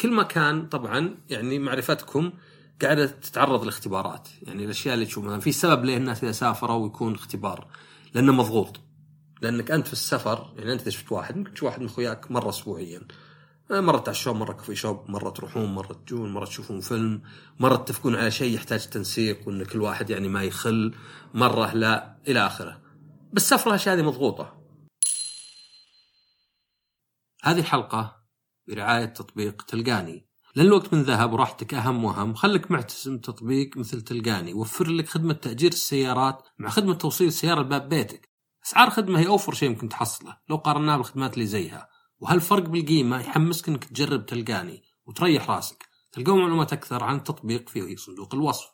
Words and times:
كل 0.00 0.14
مكان 0.14 0.66
طبعا 0.66 1.14
يعني 1.30 1.58
معرفتكم 1.58 2.32
قاعدة 2.82 3.06
تتعرض 3.06 3.64
لاختبارات. 3.64 4.28
يعني 4.42 4.64
الأشياء 4.64 4.94
اللي 4.94 5.06
تشوف 5.06 5.24
مثلا 5.24 5.40
في 5.40 5.52
سبب 5.52 5.84
ليه 5.84 5.96
الناس 5.96 6.24
إذا 6.24 6.32
سافروا 6.32 6.76
ويكون 6.76 7.14
اختبار. 7.14 7.66
لأنه 8.14 8.32
مضغوط. 8.32 8.80
لأنك 9.42 9.70
أنت 9.70 9.86
في 9.86 9.92
السفر 9.92 10.54
يعني 10.56 10.72
أنت 10.72 10.80
إذا 10.80 10.90
شفت 10.90 11.12
واحد 11.12 11.36
ممكن 11.36 11.54
تشوف 11.54 11.66
واحد 11.66 11.80
من 11.80 11.86
أخوياك 11.86 12.30
مرة 12.30 12.48
اسبوعيا. 12.48 13.00
مرة 13.70 13.98
تعشون 13.98 14.38
مرة 14.38 14.52
كوفي 14.52 14.74
شوب 14.74 15.10
مرة 15.10 15.30
تروحون 15.30 15.74
مرة 15.74 15.92
تجون 15.92 16.32
مرة 16.32 16.44
تشوفون 16.44 16.80
فيلم 16.80 17.22
مرة 17.58 17.76
تتفقون 17.76 18.14
على 18.14 18.30
شيء 18.30 18.54
يحتاج 18.54 18.86
تنسيق 18.86 19.48
وإن 19.48 19.64
كل 19.64 19.80
واحد 19.80 20.10
يعني 20.10 20.28
ما 20.28 20.42
يخل 20.42 20.94
مرة 21.34 21.74
لا 21.74 22.16
إلى 22.28 22.46
آخره. 22.46 22.80
بالسفرة 23.32 23.68
الأشياء 23.68 23.96
هذه 23.96 24.02
مضغوطة. 24.02 24.58
هذه 27.44 27.58
الحلقة 27.58 28.17
برعاية 28.68 29.04
تطبيق 29.04 29.62
تلقاني. 29.62 30.28
لأن 30.54 30.66
الوقت 30.66 30.94
من 30.94 31.02
ذهب 31.02 31.32
وراحتك 31.32 31.74
أهم 31.74 32.04
وأهم. 32.04 32.34
خلك 32.34 32.70
معتزم 32.70 33.18
تطبيق 33.18 33.76
مثل 33.76 34.00
تلقاني. 34.00 34.52
وفر 34.54 34.88
لك 34.88 35.08
خدمة 35.08 35.32
تأجير 35.34 35.72
السيارات 35.72 36.42
مع 36.58 36.68
خدمة 36.68 36.94
توصيل 36.94 37.28
السيارة 37.28 37.60
لباب 37.60 37.88
بيتك. 37.88 38.28
أسعار 38.66 38.90
خدمة 38.90 39.20
هي 39.20 39.26
أوفر 39.26 39.54
شيء 39.54 39.68
ممكن 39.68 39.88
تحصله. 39.88 40.36
لو 40.48 40.56
قارناها 40.56 40.96
بالخدمات 40.96 41.34
اللي 41.34 41.46
زيها. 41.46 41.88
وهالفرق 42.20 42.62
بالقيمة؟ 42.62 43.20
يحمسك 43.20 43.68
إنك 43.68 43.84
تجرب 43.84 44.26
تلقاني 44.26 44.82
وتريح 45.06 45.50
راسك. 45.50 45.88
تلقون 46.12 46.40
معلومات 46.40 46.72
أكثر 46.72 47.04
عن 47.04 47.16
التطبيق 47.16 47.68
في 47.68 47.96
صندوق 47.96 48.34
الوصف. 48.34 48.66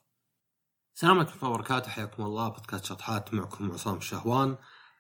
السلام 0.95 1.19
عليكم 1.19 1.47
وبركاته. 1.47 1.91
حياكم 1.91 2.22
الله. 2.22 2.48
بودكاست 2.48 2.84
شطحات 2.84 3.34
معكم 3.34 3.72
عصام 3.72 3.97
الشهوان. 3.97 4.56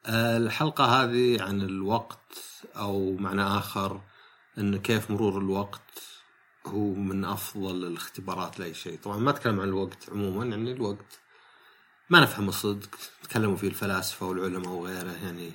آه، 0.06 0.36
الحلقة 0.36 0.84
هذه 0.84 1.42
عن 1.42 1.60
الوقت 1.60 2.64
أو 2.76 3.16
معنى 3.16 3.42
آخر. 3.42 4.00
أن 4.58 4.76
كيف 4.76 5.10
مرور 5.10 5.38
الوقت 5.38 6.02
هو 6.66 6.94
من 6.94 7.24
أفضل 7.24 7.86
الاختبارات 7.86 8.60
لأي 8.60 8.74
شيء. 8.74 8.98
طبعا 8.98 9.16
ما 9.16 9.30
أتكلم 9.30 9.60
عن 9.60 9.68
الوقت 9.68 10.10
عموما 10.10 10.44
يعني 10.44 10.72
الوقت 10.72 11.20
ما 12.10 12.20
نفهم 12.20 12.48
الصدق 12.48 12.90
تكلموا 13.22 13.56
فيه 13.56 13.68
الفلاسفة 13.68 14.26
والعلماء 14.26 14.68
وغيره 14.68 15.12
يعني 15.12 15.52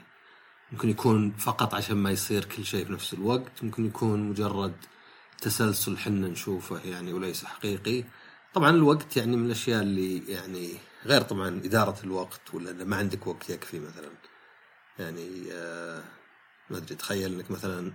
ممكن 0.71 0.89
يكون 0.89 1.31
فقط 1.31 1.73
عشان 1.73 1.97
ما 1.97 2.11
يصير 2.11 2.45
كل 2.45 2.65
شيء 2.65 2.85
في 2.85 2.93
نفس 2.93 3.13
الوقت 3.13 3.63
ممكن 3.63 3.85
يكون 3.85 4.29
مجرد 4.29 4.75
تسلسل 5.41 5.97
حنا 5.97 6.27
نشوفه 6.27 6.79
يعني 6.85 7.13
وليس 7.13 7.45
حقيقي. 7.45 8.03
طبعا 8.53 8.69
الوقت 8.69 9.17
يعني 9.17 9.35
من 9.35 9.45
الأشياء 9.45 9.81
اللي 9.81 10.31
يعني 10.31 10.77
غير 11.05 11.21
طبعا 11.21 11.47
إدارة 11.47 12.03
الوقت 12.03 12.53
ولا 12.53 12.83
ما 12.83 12.95
عندك 12.95 13.27
وقت 13.27 13.49
يكفي 13.49 13.79
مثلا. 13.79 14.09
يعني 14.99 15.51
آه 15.51 16.03
ما 16.69 16.77
أدري 16.77 16.95
تخيل 16.95 17.33
إنك 17.33 17.51
مثلا 17.51 17.91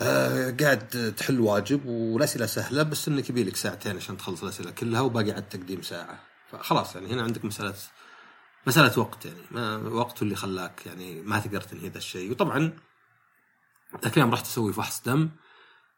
آه 0.00 0.50
قاعد 0.60 1.14
تحل 1.16 1.40
واجب 1.40 1.86
والاسئله 1.86 2.46
سهلة 2.46 2.82
بس 2.82 3.08
إنك 3.08 3.30
يبي 3.30 3.44
لك 3.44 3.56
ساعتين 3.56 3.96
عشان 3.96 4.16
تخلص 4.16 4.42
الأسئلة 4.42 4.70
كلها 4.70 5.00
وباقي 5.00 5.30
على 5.30 5.40
التقديم 5.40 5.82
ساعة. 5.82 6.20
فخلاص 6.50 6.94
يعني 6.96 7.12
هنا 7.12 7.22
عندك 7.22 7.44
مساله 7.44 7.74
مسألة 8.66 8.98
وقت 8.98 9.24
يعني. 9.24 9.40
ما 9.50 9.76
وقته 9.76 10.24
اللي 10.24 10.34
خلاك 10.36 10.86
يعني 10.86 11.20
ما 11.22 11.40
تقدر 11.40 11.60
تنهي 11.60 11.88
ذا 11.88 11.98
الشيء. 11.98 12.30
وطبعا 12.30 12.72
ذاك 14.04 14.16
اليوم 14.16 14.30
رحت 14.32 14.46
أسوي 14.46 14.72
فحص 14.72 15.02
دم. 15.02 15.30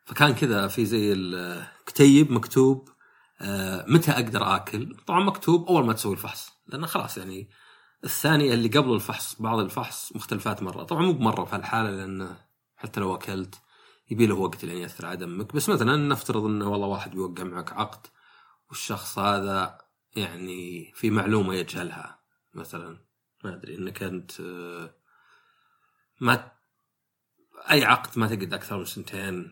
فكان 0.05 0.34
كذا 0.34 0.69
في 0.69 0.84
زي 0.87 1.12
الكتيب 1.12 2.33
مكتوب 2.33 2.89
آه 3.41 3.84
متى 3.89 4.11
أقدر 4.11 4.56
آكل؟ 4.56 4.97
طبعا 5.06 5.25
مكتوب 5.25 5.67
أول 5.69 5.87
ما 5.87 5.92
تسوي 5.92 6.12
الفحص 6.12 6.53
لأنه 6.67 6.87
خلاص 6.87 7.19
يعني 7.19 7.48
الثانية 8.05 8.55
اللي 8.55 8.69
قبل 8.69 8.92
الفحص 8.95 9.42
بعض 9.42 9.59
الفحص 9.59 10.12
مختلفات 10.17 10.62
مرة. 10.62 10.83
طبعا 10.84 11.03
مو 11.03 11.12
بمرة 11.12 11.45
في 11.45 11.56
هالحالة 11.56 11.91
لأن 11.91 12.37
حتى 12.77 13.00
لو 13.00 13.15
أكلت 13.15 13.55
يبي 14.10 14.27
له 14.27 14.34
وقت 14.34 14.64
لين 14.64 14.78
يأثر 14.78 15.06
على 15.06 15.16
دمك. 15.16 15.55
بس 15.55 15.69
مثلا 15.69 15.97
نفترض 15.97 16.44
إنه 16.44 16.69
والله 16.69 16.86
واحد 16.86 17.10
بيوقع 17.10 17.44
معك 17.44 17.72
عقد 17.72 18.06
والشخص 18.69 19.19
هذا 19.19 19.78
يعني 20.16 20.92
في 20.94 21.10
معلومة 21.10 21.55
يجهلها 21.55 22.19
مثلا. 22.55 22.98
ما 23.44 23.54
أدري 23.54 23.78
إنك 23.78 24.03
أنت 24.03 24.32
ما 26.20 26.53
أي 27.70 27.84
عقد 27.84 28.19
ما 28.19 28.26
تقعد 28.26 28.54
أكثر 28.54 28.78
من 28.78 28.84
سنتين 28.84 29.50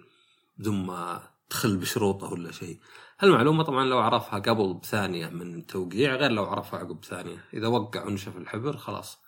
بدون 0.59 0.87
ما 0.87 1.23
تخل 1.51 1.77
بشروطه 1.77 2.33
ولا 2.33 2.53
شيء. 2.53 2.81
هالمعلومة 3.21 3.63
طبعا 3.63 3.85
لو 3.85 3.99
عرفها 3.99 4.39
قبل 4.39 4.75
بثانية 4.75 5.29
من 5.29 5.55
التوقيع 5.59 6.15
غير 6.15 6.31
لو 6.31 6.45
عرفها 6.45 6.81
عقب 6.81 7.05
ثانية 7.05 7.45
إذا 7.55 7.67
وقع 7.67 8.05
ونشف 8.05 8.37
الحبر 8.37 8.77
خلاص. 8.77 9.19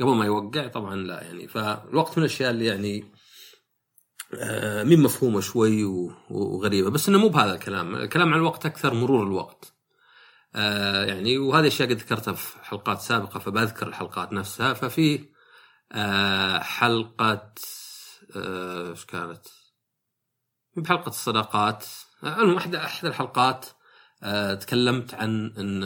قبل 0.00 0.14
ما 0.14 0.26
يوقع 0.26 0.66
طبعا 0.66 0.96
لا 0.96 1.22
يعني. 1.22 1.48
فالوقت 1.48 2.18
من 2.18 2.24
الأشياء 2.24 2.50
اللي 2.50 2.66
يعني 2.66 3.12
مين 4.84 5.02
مفهومة 5.02 5.40
شوي 5.40 5.84
وغريبة. 6.30 6.90
بس 6.90 7.08
إنه 7.08 7.18
مو 7.18 7.28
بهذا 7.28 7.54
الكلام. 7.54 7.96
الكلام 7.96 8.32
عن 8.32 8.38
الوقت 8.38 8.66
أكثر 8.66 8.94
مرور 8.94 9.22
الوقت. 9.26 9.74
آه 10.54 11.04
يعني 11.04 11.38
وهذه 11.38 11.60
الاشياء 11.60 11.88
قد 11.88 11.96
ذكرتها 11.96 12.32
في 12.32 12.64
حلقات 12.64 13.00
سابقة 13.00 13.40
فبذكر 13.40 13.88
الحلقات 13.88 14.32
نفسها. 14.32 14.74
ففي 14.74 15.28
آه 15.92 16.58
حلقة 16.58 17.52
آه، 18.36 18.90
إيش 18.90 19.02
آه 19.02 19.06
كانت؟ 19.06 19.46
بحلقة 20.76 21.08
الصداقات. 21.08 21.86
المهم 22.24 22.56
أحد 22.56 22.74
أحد 22.74 23.06
الحلقات 23.06 23.66
آه 24.22 24.54
تكلمت 24.54 25.14
عن 25.14 25.54
إن 25.58 25.82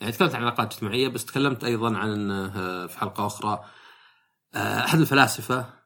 يعني 0.00 0.12
تكلمت 0.12 0.34
عن 0.34 0.42
علاقات 0.42 0.72
اجتماعية 0.72 1.08
بس 1.08 1.24
تكلمت 1.24 1.64
أيضا 1.64 1.96
عن 1.96 2.12
إنه 2.12 2.52
آه، 2.56 2.86
في 2.86 2.98
حلقة 2.98 3.26
أخرى 3.26 3.64
آه 4.54 4.84
أحد 4.84 5.00
الفلاسفة 5.00 5.79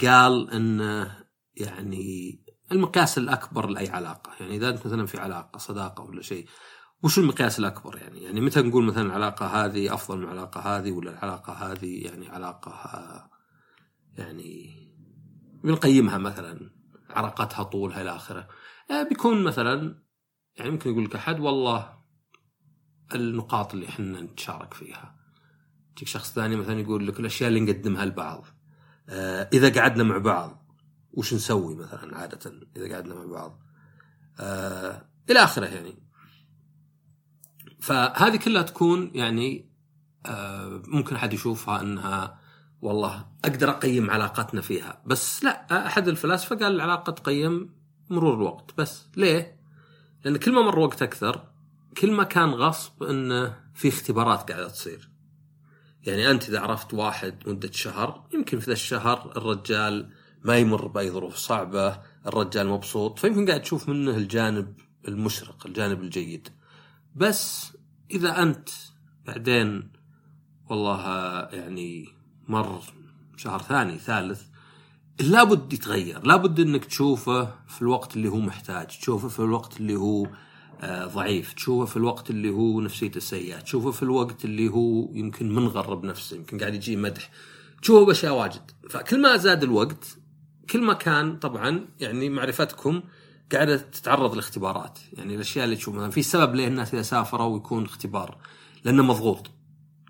قال 0.00 0.50
ان 0.50 1.06
يعني 1.56 2.40
المقياس 2.72 3.18
الأكبر 3.18 3.66
لأي 3.66 3.88
علاقة 3.88 4.30
يعني 4.40 4.56
إذا 4.56 4.68
أنت 4.68 4.86
مثلا 4.86 5.06
في 5.06 5.18
علاقة 5.18 5.58
صداقة 5.58 6.04
ولا 6.04 6.22
شيء 6.22 6.46
وش 7.02 7.18
المقياس 7.18 7.58
الأكبر 7.58 7.96
يعني؟ 7.96 8.22
يعني 8.22 8.40
متى 8.40 8.62
نقول 8.62 8.84
مثلا 8.84 9.02
العلاقة 9.02 9.46
هذه 9.46 9.94
أفضل 9.94 10.18
من 10.18 10.24
العلاقة 10.24 10.60
هذه 10.60 10.92
ولا 10.92 11.10
العلاقة 11.10 11.52
هذه 11.52 12.04
يعني 12.04 12.28
علاقة 12.28 13.30
يعني 14.18 14.70
بنقيمها 15.64 16.18
مثلا 16.18 16.70
علاقتها 17.10 17.62
طولها 17.62 18.02
إلى 18.02 18.16
آخره. 18.16 18.48
آه، 18.90 19.02
بيكون 19.02 19.44
مثلا 19.44 20.02
يعني 20.56 20.70
ممكن 20.70 20.90
يقول 20.90 21.04
لك 21.04 21.16
أحد 21.16 21.40
والله 21.40 22.00
النقاط 23.14 23.74
اللي 23.74 23.88
إحنا 23.88 24.20
نتشارك 24.20 24.74
فيها. 24.74 25.16
تجيك 25.96 26.08
شخص 26.08 26.32
ثاني 26.32 26.56
مثلا 26.56 26.80
يقول 26.80 27.06
لك 27.06 27.20
الأشياء 27.20 27.48
اللي 27.48 27.60
نقدمها 27.60 28.04
لبعض. 28.04 28.44
آه، 29.10 29.48
إذا 29.52 29.80
قعدنا 29.80 30.04
مع 30.04 30.18
بعض 30.18 30.70
وش 31.12 31.34
نسوي 31.34 31.74
مثلا 31.74 32.16
عادة 32.18 32.52
إذا 32.76 32.94
قعدنا 32.94 33.14
مع 33.14 33.24
بعض. 33.24 33.60
آه، 34.40 35.08
إلى 35.30 35.38
آخره 35.38 35.66
يعني. 35.66 36.02
فهذه 37.80 38.36
كلها 38.36 38.62
تكون 38.62 39.10
يعني 39.14 39.70
آه، 40.26 40.82
ممكن 40.86 41.16
أحد 41.16 41.32
يشوفها 41.32 41.80
إنها 41.80 42.40
والله 42.82 43.26
أقدر 43.44 43.70
أقيم 43.70 44.10
علاقتنا 44.10 44.60
فيها 44.60 45.02
بس 45.06 45.44
لا 45.44 45.86
أحد 45.86 46.08
الفلاسفة 46.08 46.56
قال 46.56 46.74
العلاقة 46.74 47.12
تقيم 47.12 47.74
مرور 48.10 48.34
الوقت 48.34 48.78
بس 48.78 49.06
ليه؟ 49.16 49.60
لأن 50.24 50.36
كل 50.36 50.52
ما 50.52 50.62
مر 50.62 50.78
وقت 50.78 51.02
أكثر 51.02 51.48
كل 51.96 52.12
ما 52.12 52.24
كان 52.24 52.48
غصب 52.50 53.02
إنه 53.02 53.56
في 53.74 53.88
اختبارات 53.88 54.50
قاعدة 54.50 54.68
تصير 54.68 55.09
يعني 56.04 56.30
أنت 56.30 56.48
إذا 56.48 56.60
عرفت 56.60 56.94
واحد 56.94 57.34
مدة 57.46 57.72
شهر 57.72 58.26
يمكن 58.34 58.58
في 58.58 58.66
ذا 58.66 58.72
الشهر 58.72 59.32
الرجال 59.36 60.10
ما 60.44 60.56
يمر 60.56 60.86
بأي 60.86 61.10
ظروف 61.10 61.36
صعبة 61.36 62.00
الرجال 62.26 62.68
مبسوط 62.68 63.18
فيمكن 63.18 63.46
قاعد 63.46 63.62
تشوف 63.62 63.88
منه 63.88 64.10
الجانب 64.10 64.74
المشرق 65.08 65.66
الجانب 65.66 66.00
الجيد. 66.02 66.48
بس 67.16 67.72
إذا 68.10 68.42
أنت 68.42 68.68
بعدين 69.26 69.90
والله 70.70 71.00
يعني 71.52 72.08
مر 72.48 72.82
شهر 73.36 73.62
ثاني 73.62 73.98
ثالث 73.98 74.42
لابد 75.20 75.72
يتغير 75.72 76.26
لابد 76.26 76.60
إنك 76.60 76.84
تشوفه 76.84 77.44
في 77.68 77.82
الوقت 77.82 78.16
اللي 78.16 78.28
هو 78.28 78.36
محتاج 78.36 78.86
تشوفه 78.86 79.28
في 79.28 79.38
الوقت 79.38 79.80
اللي 79.80 79.96
هو 79.96 80.26
ضعيف. 80.84 81.52
تشوفه 81.52 81.84
في 81.84 81.96
الوقت 81.96 82.30
اللي 82.30 82.50
هو 82.50 82.80
نفسيته 82.80 83.20
سيئة. 83.20 83.60
تشوفه 83.60 83.90
في 83.90 84.02
الوقت 84.02 84.44
اللي 84.44 84.68
هو 84.68 85.14
يمكن 85.14 85.54
منغرب 85.54 86.04
نفسه 86.04 86.36
يمكن 86.36 86.58
قاعد 86.58 86.74
يجي 86.74 86.96
مدح. 86.96 87.30
تشوفه 87.82 88.06
بأشياء 88.06 88.34
واجد. 88.34 88.70
فكل 88.90 89.22
ما 89.22 89.36
زاد 89.36 89.62
الوقت 89.62 90.16
كل 90.70 90.82
ما 90.82 90.92
كان 90.92 91.36
طبعا 91.36 91.86
يعني 92.00 92.28
معرفتكم 92.28 93.02
قاعدة 93.52 93.76
تتعرض 93.76 94.34
لاختبارات. 94.34 94.98
يعني 95.12 95.34
الأشياء 95.34 95.64
اللي 95.64 95.76
تشوف 95.76 95.94
مثلا 95.94 96.10
في 96.10 96.22
سبب 96.22 96.54
ليه 96.54 96.68
الناس 96.68 96.94
إذا 96.94 97.02
سافروا 97.02 97.46
ويكون 97.46 97.84
اختبار. 97.84 98.38
لأنه 98.84 99.02
مضغوط. 99.02 99.50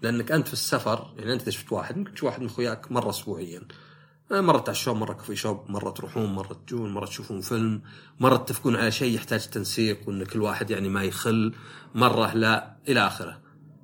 لأنك 0.02 0.32
أنت 0.32 0.46
في 0.46 0.52
السفر 0.52 1.14
يعني 1.18 1.32
أنت 1.32 1.42
إذا 1.42 1.50
شفت 1.50 1.72
واحد 1.72 1.98
ممكن 1.98 2.14
تشوف 2.14 2.24
واحد 2.24 2.40
من 2.40 2.46
أخوياك 2.46 2.92
مرة 2.92 3.10
اسبوعيا. 3.10 3.58
آه، 3.58 3.89
مرة 4.32 4.58
تعشون 4.58 4.96
مرة 4.98 5.12
كوفي 5.12 5.36
شوب 5.36 5.60
مرة 5.68 5.90
تروحون 5.90 6.34
مرة 6.34 6.56
تجون 6.66 6.92
مرة 6.92 7.06
تشوفون 7.06 7.40
فيلم 7.40 7.82
مرة 8.20 8.36
تتفقون 8.36 8.76
على 8.76 8.90
شيء 8.90 9.14
يحتاج 9.14 9.46
تنسيق 9.46 10.08
وإن 10.08 10.24
كل 10.24 10.42
واحد 10.42 10.70
يعني 10.70 10.88
ما 10.88 11.04
يخل 11.04 11.54
مرة 11.94 12.34
لا 12.34 12.76
إلى 12.88 13.06
آخره 13.06 13.40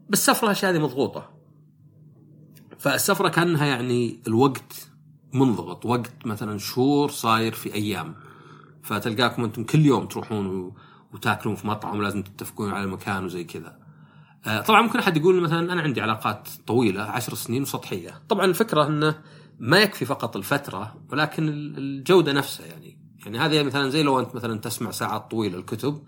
بس 0.08 0.18
السفرة 0.18 0.46
الاشياء 0.46 0.72
هذه 0.72 0.78
مضغوطة 0.78 1.30
فالسفرة 2.78 3.28
كأنها 3.28 3.66
يعني 3.66 4.20
الوقت 4.26 4.88
منضغط 5.32 5.86
وقت 5.86 6.26
مثلا 6.26 6.58
شهور 6.58 7.10
صاير 7.10 7.52
في 7.52 7.74
أيام 7.74 8.14
فتلقاكم 8.82 9.44
أنتم 9.44 9.64
كل 9.64 9.86
يوم 9.86 10.06
تروحون. 10.06 10.72
وتاكلون 11.12 11.54
في 11.54 11.66
مطعم 11.66 11.98
ولازم 11.98 12.22
تتفقون 12.22 12.70
على 12.70 12.86
مكان 12.86 13.24
وزي 13.24 13.44
كذا. 13.44 13.78
آه، 14.46 14.60
طبعا 14.60 14.82
ممكن 14.82 14.98
أحد 14.98 15.16
يقول 15.16 15.40
مثلا 15.40 15.72
أنا 15.72 15.82
عندي 15.82 16.00
علاقات 16.00 16.48
طويلة 16.66 17.02
عشر 17.02 17.34
سنين 17.34 17.62
وسطحية، 17.62 18.22
طبعا 18.28 18.44
الفكرة 18.44 18.86
إنه 18.86 19.18
ما 19.58 19.78
يكفي 19.78 20.04
فقط 20.04 20.36
الفترة 20.36 20.96
ولكن 21.12 21.48
الجودة 21.48 22.32
نفسها 22.32 22.66
يعني، 22.66 22.98
يعني 23.24 23.38
هذه 23.38 23.62
مثلا 23.62 23.90
زي 23.90 24.02
لو 24.02 24.20
أنت 24.20 24.34
مثلا 24.34 24.58
تسمع 24.58 24.90
ساعات 24.90 25.30
طويلة 25.30 25.58
الكتب 25.58 26.02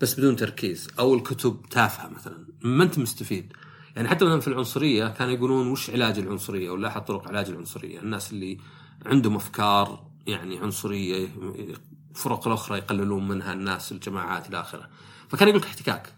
بس 0.00 0.14
بدون 0.14 0.36
تركيز 0.36 0.88
أو 0.98 1.14
الكتب 1.14 1.56
تافهة 1.70 2.08
مثلا 2.08 2.46
ما 2.62 2.84
أنت 2.84 2.98
مستفيد. 2.98 3.52
يعني 3.96 4.08
حتى 4.08 4.24
مثلا 4.24 4.40
في 4.40 4.48
العنصرية 4.48 5.08
كانوا 5.08 5.32
يقولون 5.32 5.68
وش 5.68 5.90
علاج 5.90 6.18
العنصرية 6.18 6.70
ولا 6.70 6.88
أحد 6.88 7.04
طرق 7.04 7.28
علاج 7.28 7.48
العنصرية، 7.48 8.00
الناس 8.00 8.32
اللي 8.32 8.58
عندهم 9.06 9.36
أفكار 9.36 10.10
يعني 10.26 10.58
عنصرية 10.58 11.28
الفرق 12.10 12.46
الأخرى 12.46 12.78
يقللون 12.78 13.28
منها 13.28 13.52
الناس 13.52 13.92
الجماعات 13.92 14.48
إلى 14.48 14.60
آخره. 14.60 14.88
فكان 15.28 15.48
يقول 15.48 15.62
احتكاك. 15.62 16.14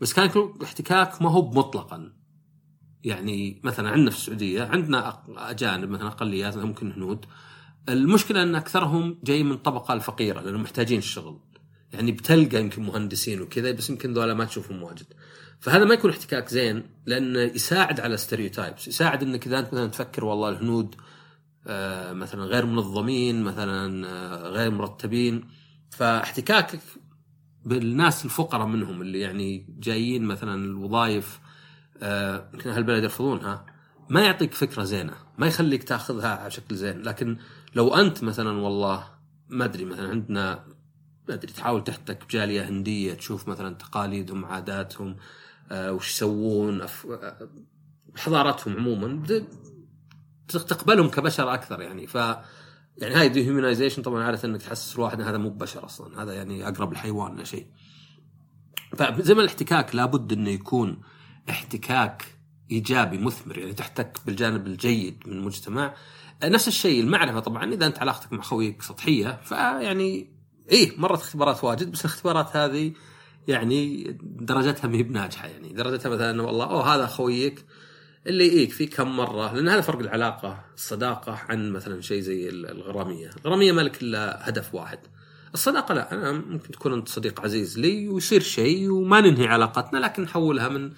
بس 0.00 0.12
كان 0.12 0.26
يقول 0.26 0.54
احتكاك 0.62 1.22
ما 1.22 1.30
هو 1.30 1.50
مطلقا. 1.50 2.12
يعني 3.04 3.60
مثلا 3.64 3.90
عندنا 3.90 4.10
في 4.10 4.16
السعودية 4.16 4.62
عندنا 4.62 5.22
أجانب 5.28 5.90
مثلا 5.90 6.06
اقليات 6.06 6.56
ممكن 6.56 6.92
هنود. 6.92 7.24
المشكلة 7.88 8.42
إن 8.42 8.54
أكثرهم 8.54 9.18
جاي 9.24 9.42
من 9.42 9.52
الطبقه 9.52 9.94
الفقيرة 9.94 10.40
لأنهم 10.40 10.62
محتاجين 10.62 10.98
الشغل. 10.98 11.38
يعني 11.92 12.12
بتلقى 12.12 12.60
يمكن 12.60 12.82
مهندسين 12.82 13.40
وكذا 13.40 13.72
بس 13.72 13.90
يمكن 13.90 14.12
ذولا 14.12 14.34
ما 14.34 14.44
تشوفهم 14.44 14.82
واجد. 14.82 15.06
فهذا 15.60 15.84
ما 15.84 15.94
يكون 15.94 16.10
احتكاك 16.10 16.48
زين 16.48 16.82
لأنه 17.06 17.40
يساعد 17.40 18.00
على 18.00 18.16
ستيريوتايبس، 18.16 18.88
يساعد 18.88 19.22
إنك 19.22 19.46
إذا 19.46 19.58
أنت 19.58 19.74
مثلا 19.74 19.86
تفكر 19.86 20.24
والله 20.24 20.48
الهنود 20.48 20.94
آه، 21.66 22.12
مثلا 22.12 22.44
غير 22.44 22.66
منظمين 22.66 23.42
مثلا 23.42 24.06
آه، 24.08 24.48
غير 24.48 24.70
مرتبين 24.70 25.48
فاحتكاكك 25.90 26.80
بالناس 27.64 28.24
الفقراء 28.24 28.66
منهم 28.66 29.02
اللي 29.02 29.20
يعني 29.20 29.66
جايين 29.78 30.24
مثلا 30.24 30.64
الوظائف 30.64 31.40
يمكن 32.54 32.70
أهل 32.70 32.78
البلد 32.78 33.02
يرفضونها 33.02 33.66
ما 34.08 34.20
يعطيك 34.20 34.54
فكرة 34.54 34.84
زينة 34.84 35.14
ما 35.38 35.46
يخليك 35.46 35.84
تاخذها 35.84 36.36
على 36.36 36.50
شكل 36.50 36.76
زين 36.76 37.02
لكن 37.02 37.36
لو 37.74 37.94
أنت 37.94 38.24
مثلا 38.24 38.60
والله 38.60 39.08
ما 39.48 39.64
أدري 39.64 39.84
مثلا 39.84 40.08
عندنا 40.08 40.64
ما 41.28 41.34
أدري 41.34 41.52
تحاول 41.52 41.84
تحتك 41.84 42.24
بجالية 42.24 42.68
هندية 42.68 43.14
تشوف 43.14 43.48
مثلا 43.48 43.74
تقاليدهم 43.74 44.44
عاداتهم 44.44 45.16
آه 45.70 45.92
وش 45.92 46.10
يسوون 46.10 46.80
أف... 46.80 47.06
حضارتهم 48.16 48.76
عموما 48.76 49.22
تقبلهم 50.48 51.08
كبشر 51.08 51.54
أكثر 51.54 51.80
يعني. 51.80 52.06
ف 52.06 52.14
يعني 52.98 53.14
هاي 53.14 53.28
dehumanization 53.28 54.02
طبعا 54.02 54.22
عادة 54.22 54.48
إنك 54.48 54.62
تحسس 54.62 54.94
الواحد 54.94 55.20
إن 55.20 55.26
هذا 55.26 55.38
مو 55.38 55.50
بشر 55.50 55.84
أصلا 55.84 56.22
هذا 56.22 56.32
يعني 56.32 56.68
أقرب 56.68 56.92
الحيوان 56.92 57.44
شيء. 57.44 57.66
فزي 58.96 59.34
ما 59.34 59.40
الاحتكاك 59.40 59.94
لابد 59.94 60.32
إنه 60.32 60.50
يكون 60.50 61.00
احتكاك 61.50 62.24
إيجابي 62.70 63.18
مثمر 63.18 63.58
يعني 63.58 63.72
تحتك 63.72 64.18
بالجانب 64.26 64.66
الجيد 64.66 65.22
من 65.26 65.32
المجتمع. 65.32 65.94
نفس 66.44 66.68
الشيء 66.68 67.00
المعرفة 67.00 67.40
طبعا. 67.40 67.74
إذا 67.74 67.86
أنت 67.86 67.98
علاقتك 67.98 68.32
مع 68.32 68.42
خويك 68.42 68.82
سطحية 68.82 69.40
فيعني 69.44 70.28
إيه 70.70 70.92
مرت 70.98 71.20
اختبارات 71.20 71.64
واجد 71.64 71.90
بس 71.92 72.00
الاختبارات 72.00 72.56
هذه 72.56 72.92
يعني 73.48 74.12
درجتها 74.22 74.88
ما 74.88 75.02
بناجحة. 75.02 75.48
يعني 75.48 75.72
درجتها 75.72 76.08
مثلا 76.08 76.42
والله 76.42 76.64
أوه 76.64 76.94
هذا 76.94 77.06
خويك 77.06 77.64
اللي 78.26 78.46
يجيك 78.46 78.72
في 78.72 78.86
كم 78.86 79.16
مرة. 79.16 79.54
لأن 79.54 79.68
هذا 79.68 79.80
فرق 79.80 79.98
العلاقة 79.98 80.64
الصداقة 80.74 81.38
عن 81.48 81.72
مثلا 81.72 82.00
شيء 82.00 82.20
زي 82.20 82.48
الغرامية، 82.48 83.30
الغرامية 83.36 83.72
ما 83.72 83.80
لك 83.80 84.02
إلا 84.02 84.48
هدف 84.48 84.74
واحد. 84.74 84.98
الصداقة 85.54 85.94
لا 85.94 86.12
أنا 86.12 86.32
ممكن 86.32 86.70
تكون 86.70 86.92
أنت 86.92 87.08
صديق 87.08 87.40
عزيز 87.40 87.78
لي 87.78 88.08
ويصير 88.08 88.40
شيء 88.40 88.90
وما 88.90 89.20
ننهي 89.20 89.46
علاقتنا 89.46 89.98
لكن 89.98 90.22
نحولها 90.22 90.68
من 90.68 90.92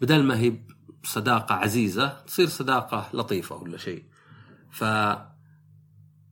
بدل 0.00 0.22
ما 0.22 0.38
هي 0.38 0.60
صداقة 1.04 1.54
عزيزة 1.54 2.08
تصير 2.08 2.46
صداقة 2.46 3.10
لطيفة 3.14 3.56
ولا 3.56 3.76
شيء. 3.76 4.04
ف 4.70 4.82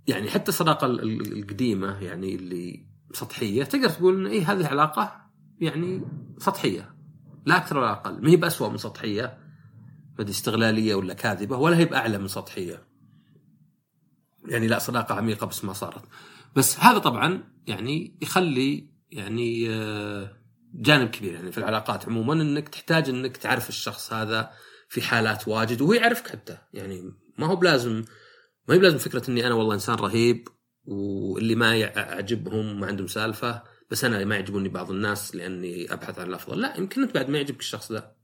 يعني 0.06 0.30
حتى 0.30 0.48
الصداقة 0.48 0.86
القديمة 0.86 2.02
يعني 2.02 2.34
اللي 2.34 2.86
سطحية 3.12 3.64
تقدر 3.64 3.88
تقول 3.88 4.20
إن 4.20 4.26
اي 4.26 4.44
هذه 4.44 4.66
علاقه 4.66 5.20
يعني 5.60 6.02
سطحية. 6.38 6.94
لا 7.46 7.56
أكثر 7.56 7.78
ولا 7.78 7.92
أقل. 7.92 8.22
ما 8.22 8.30
هي 8.30 8.36
باسوء 8.36 8.70
من 8.70 8.76
سطحية. 8.76 9.38
بدي 10.18 10.32
استغلالية 10.32 10.94
ولا 10.94 11.14
كاذبة 11.14 11.56
ولا 11.56 11.76
هي 11.76 11.84
بأعلى 11.84 12.18
من 12.18 12.28
سطحية. 12.28 12.82
يعني 14.48 14.66
لا 14.66 14.78
صداقة 14.78 15.14
عميقة 15.14 15.46
بس 15.46 15.64
ما 15.64 15.72
صارت. 15.72 16.04
بس 16.56 16.80
هذا 16.80 16.98
طبعا 16.98 17.44
يعني 17.66 18.18
يخلي 18.22 18.90
يعني 19.10 19.70
آه، 19.70 20.36
جانب 20.80 21.10
كبير 21.10 21.34
يعني 21.34 21.52
في 21.52 21.58
العلاقات 21.58 22.06
عموما 22.06 22.32
إنك 22.32 22.68
تحتاج 22.68 23.08
إنك 23.08 23.36
تعرف 23.36 23.68
الشخص 23.68 24.12
هذا 24.12 24.50
في 24.88 25.02
حالات 25.02 25.48
واجد 25.48 25.80
وهو 25.80 25.92
يعرفك 25.92 26.28
حتى. 26.28 26.58
يعني 26.72 27.12
ما 27.38 27.46
هو 27.46 27.56
بلازم 27.56 28.04
ما 28.68 28.74
هي 28.74 28.78
بلازم 28.78 28.98
فكرة 28.98 29.30
إني 29.30 29.46
أنا 29.46 29.54
والله 29.54 29.74
إنسان 29.74 29.94
رهيب 29.94 30.48
واللي 30.84 31.54
ما 31.54 31.76
يعجبهم 31.76 32.80
ما 32.80 32.86
عندهم 32.86 33.06
سالفة 33.06 33.62
بس 33.90 34.04
أنا 34.04 34.24
ما 34.24 34.34
يعجبوني 34.34 34.68
بعض 34.68 34.90
الناس 34.90 35.36
لأني 35.36 35.92
أبحث 35.92 36.18
عن 36.18 36.28
الأفضل. 36.28 36.60
لا 36.60 36.76
يمكن 36.76 37.02
أنت 37.02 37.14
بعد 37.14 37.28
ما 37.30 37.38
يعجبك 37.38 37.60
الشخص 37.60 37.92
ذا. 37.92 38.16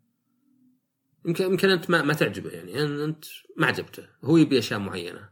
يمكن 1.27 1.45
يمكن 1.45 1.71
أنت 1.71 1.91
ما, 1.91 2.03
ما 2.03 2.15
تعجبه 2.15 2.51
يعني 2.51 2.83
أنت 3.05 3.25
ما 3.57 3.67
عجبته. 3.67 4.07
هو 4.25 4.37
يبي 4.37 4.59
أشياء 4.59 4.79
معينة. 4.79 5.29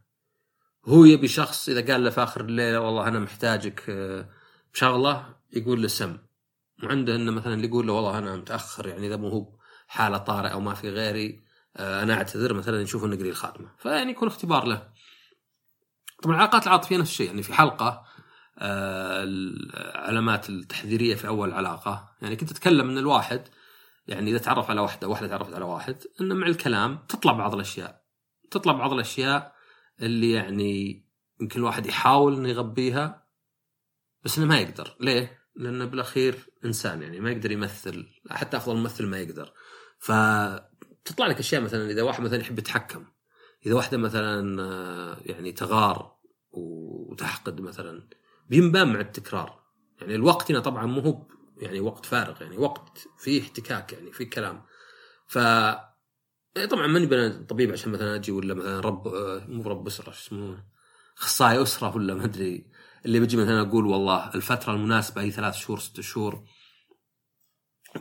هو 0.84 1.05
يبي 1.05 1.28
شخص 1.28 1.69
إذا 1.69 1.93
قال 1.93 2.05
له 2.05 2.11
في 2.11 2.22
آخر 2.22 2.40
الليلة 2.40 2.81
والله 2.81 3.08
أنا 3.08 3.19
محتاجك 3.19 3.82
آه، 3.88 4.28
بشغله 4.75 5.34
يقول 5.52 5.82
له 5.82 5.88
سم. 5.88 6.19
وعنده 6.82 7.15
إنه 7.15 7.32
مثلا 7.32 7.65
يقول 7.65 7.87
له 7.87 7.93
والله 7.93 8.19
أنا 8.19 8.37
متأخر 8.37 8.87
يعني 8.87 9.06
إذا 9.06 9.17
مو 9.17 9.29
هو 9.29 9.53
حاله 9.88 10.19
طارئة 10.19 10.49
أو 10.49 10.61
ما 10.61 10.75
في 10.75 10.91
غيري 10.91 11.43
آه، 11.77 12.03
أنا 12.03 12.15
أعتذر 12.15 12.55
مثلا 12.55 12.81
يشوف 12.81 13.05
نقري 13.05 13.29
الخاتمه 13.29 13.69
فيعني 13.79 14.11
يكون 14.11 14.29
اختبار 14.29 14.65
له. 14.65 14.88
طبعا 16.23 16.37
العلاقات 16.37 16.67
العاطفية 16.67 16.97
نفس 16.97 17.11
الشيء 17.11 17.27
يعني 17.27 17.43
في 17.43 17.53
حلقة 17.53 18.05
آه، 18.59 19.23
العلامات 19.23 20.50
التحذيرية 20.50 21.15
في 21.15 21.29
أول 21.29 21.53
علاقة. 21.53 22.11
يعني 22.23 22.37
كنت 22.37 22.50
أتكلم 22.50 22.91
إن 22.91 22.99
الواحد 22.99 23.49
يعني 24.06 24.31
إذا 24.31 24.38
تعرف 24.38 24.71
على 24.71 24.81
واحدة 24.81 25.09
واحدة 25.09 25.29
تعرفت 25.29 25.55
على 25.55 25.65
واحد 25.65 25.97
إنه 26.21 26.35
مع 26.35 26.47
الكلام 26.47 26.99
تطلع 27.09 27.32
بعض 27.32 27.55
الأشياء. 27.55 28.05
تطلع 28.50 28.73
بعض 28.73 28.93
الأشياء 28.93 29.55
اللي 30.00 30.31
يعني 30.31 31.05
يمكن 31.41 31.61
الواحد 31.61 31.87
يحاول 31.87 32.35
إنه 32.37 32.49
يغبيها 32.49 33.27
بس 34.25 34.38
إنه 34.38 34.47
ما 34.47 34.59
يقدر. 34.59 34.97
ليه؟ 35.00 35.39
لأنه 35.60 35.84
بالأخير 35.84 36.34
إنسان 36.64 37.02
يعني 37.02 37.20
ما 37.20 37.31
يقدر 37.31 37.50
يمثل 37.50 38.06
حتى 38.31 38.56
أفضل 38.56 38.76
ممثل 38.76 39.06
ما 39.06 39.19
يقدر. 39.19 39.52
فتطلع 39.98 41.26
لك 41.26 41.38
أشياء 41.38 41.60
مثلا 41.60 41.90
إذا 41.90 42.02
واحد 42.02 42.22
مثلا 42.22 42.40
يحب 42.40 42.58
يتحكم 42.58 43.05
إذا 43.67 43.74
واحدة 43.74 43.98
مثلا 43.98 44.62
آه، 44.62 45.17
يعني 45.26 45.52
تغار 45.52 46.17
وتحقد 46.50 47.60
مثلا 47.60 48.08
بينبان 48.48 48.93
مع 48.93 49.00
التكرار. 49.00 49.60
يعني 50.00 50.14
الوقت 50.14 50.50
هنا 50.50 50.60
طبعا 50.60 50.86
مو 50.86 51.00
هو 51.00 51.26
يعني 51.56 51.81
وقت 51.81 52.06
فارغ 52.06 52.43
يعني 52.43 52.58
وقت 52.58 53.08
فيه 53.19 53.43
احتكاك 53.43 53.93
يعني 53.93 54.12
فيه 54.12 54.31
كلام. 54.31 54.62
ف 55.26 55.38
إيه 56.56 56.67
طبعا 56.70 56.86
ماني 56.86 57.06
بنا 57.06 57.46
طبيب 57.48 57.72
عشان 57.72 57.93
مثلا 57.93 58.14
أجي 58.14 58.32
ولا 58.32 58.55
مثلا 58.55 58.81
رب 58.81 59.08
آه، 59.08 59.46
مو 59.48 59.62
رب 59.62 59.86
أسرة 59.86 60.05
شو 60.05 60.10
اسمه 60.10 60.64
اخصائي 61.19 61.62
أسرة 61.62 61.96
ولا 61.96 62.14
ما 62.14 62.24
أدري. 62.24 62.70
اللي 63.06 63.20
بجي 63.20 63.36
مثلا 63.36 63.60
أقول 63.60 63.86
والله 63.86 64.34
الفترة 64.34 64.72
المناسبة 64.72 65.22
هي 65.22 65.30
ثلاث 65.30 65.54
شهور 65.54 65.78
ست 65.78 66.00
شهور. 66.00 66.44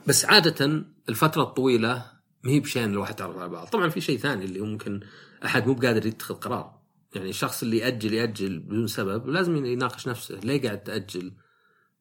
بس 0.07 0.25
عادة 0.25 0.85
الفترة 1.09 1.43
الطويلة 1.43 2.11
ما 2.43 2.51
هي 2.51 2.59
بشيء 2.59 2.85
الواحد 2.85 3.13
يتعرف 3.13 3.37
على 3.37 3.49
بعض. 3.49 3.67
طبعا 3.67 3.89
في 3.89 4.01
شيء 4.01 4.17
ثاني 4.17 4.45
اللي 4.45 4.61
ممكن 4.61 4.99
أحد 5.45 5.67
مو 5.67 5.73
بقادر 5.73 6.05
يتخذ 6.05 6.35
قرار. 6.35 6.79
يعني 7.15 7.29
الشخص 7.29 7.63
اللي 7.63 7.77
يأجل 7.77 8.13
يأجل 8.13 8.59
بدون 8.59 8.87
سبب 8.87 9.27
لازم 9.27 9.65
يناقش 9.65 10.07
نفسه. 10.07 10.39
ليه 10.39 10.61
قاعد 10.61 10.83
تأجل 10.83 11.33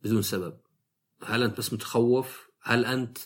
بدون 0.03 0.23
سبب؟ 0.23 0.61
هل 1.25 1.43
أنت 1.43 1.59
بس 1.59 1.73
متخوف؟ 1.73 2.49
هل 2.63 2.85
أنت 2.85 3.19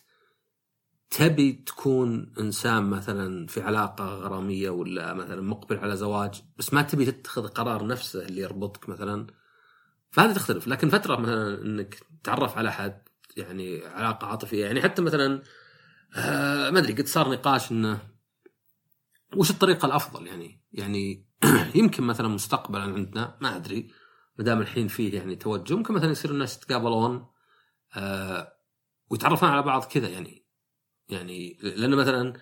تبي 1.10 1.52
تكون 1.52 2.32
إنسان 2.40 2.90
مثلا 2.90 3.46
في 3.46 3.62
علاقة 3.62 4.04
غرامية 4.04 4.70
ولا 4.70 5.14
مثلا 5.14 5.42
مقبل 5.42 5.78
على 5.78 5.96
زواج 5.96 6.42
بس 6.56 6.74
ما 6.74 6.82
تبي 6.82 7.04
تتخذ 7.04 7.46
قرار 7.46 7.86
نفسه 7.86 8.26
اللي 8.26 8.42
يربطك 8.42 8.88
مثلا؟ 8.88 9.26
فهذا 10.12 10.33
تختلف. 10.33 10.69
لكن 10.69 10.88
فترة 10.88 11.16
مثلا 11.16 11.62
إنك 11.62 11.99
تعرف 12.25 12.59
على 12.59 12.69
أحد 12.69 13.02
يعني 13.37 13.87
علاقة 13.87 14.26
عاطفية 14.26 14.64
يعني 14.64 14.83
حتى 14.83 15.02
مثلا 15.02 15.42
آه 16.16 16.71
ما 16.71 16.78
أدري 16.78 16.92
قد 16.92 17.07
صار 17.07 17.31
نقاش 17.31 17.73
إنه 17.73 17.99
وش 19.37 19.50
الطريقة 19.50 19.87
الأفضل؟ 19.87 20.26
يعني 20.26 20.61
يعني 20.73 21.26
يمكن 21.75 22.02
مثلا 22.02 22.28
مستقبلا 22.28 22.83
عندنا 22.83 23.38
ما 23.40 23.57
أدري 23.57 23.90
ما 24.38 24.45
دام 24.45 24.61
الحين 24.61 24.88
فيه 24.88 25.19
يعني 25.19 25.37
توجه 25.37 25.75
ممكن 25.75 25.95
مثلا 25.95 26.11
يصير 26.11 26.31
الناس 26.31 26.57
يتقابلون 26.57 27.26
آه 27.97 28.52
ويتعرفون 29.11 29.49
على 29.49 29.62
بعض 29.62 29.85
كذا 29.85 30.09
يعني 30.09 30.47
يعني 31.09 31.59
لأن 31.62 31.95
مثلا 31.95 32.33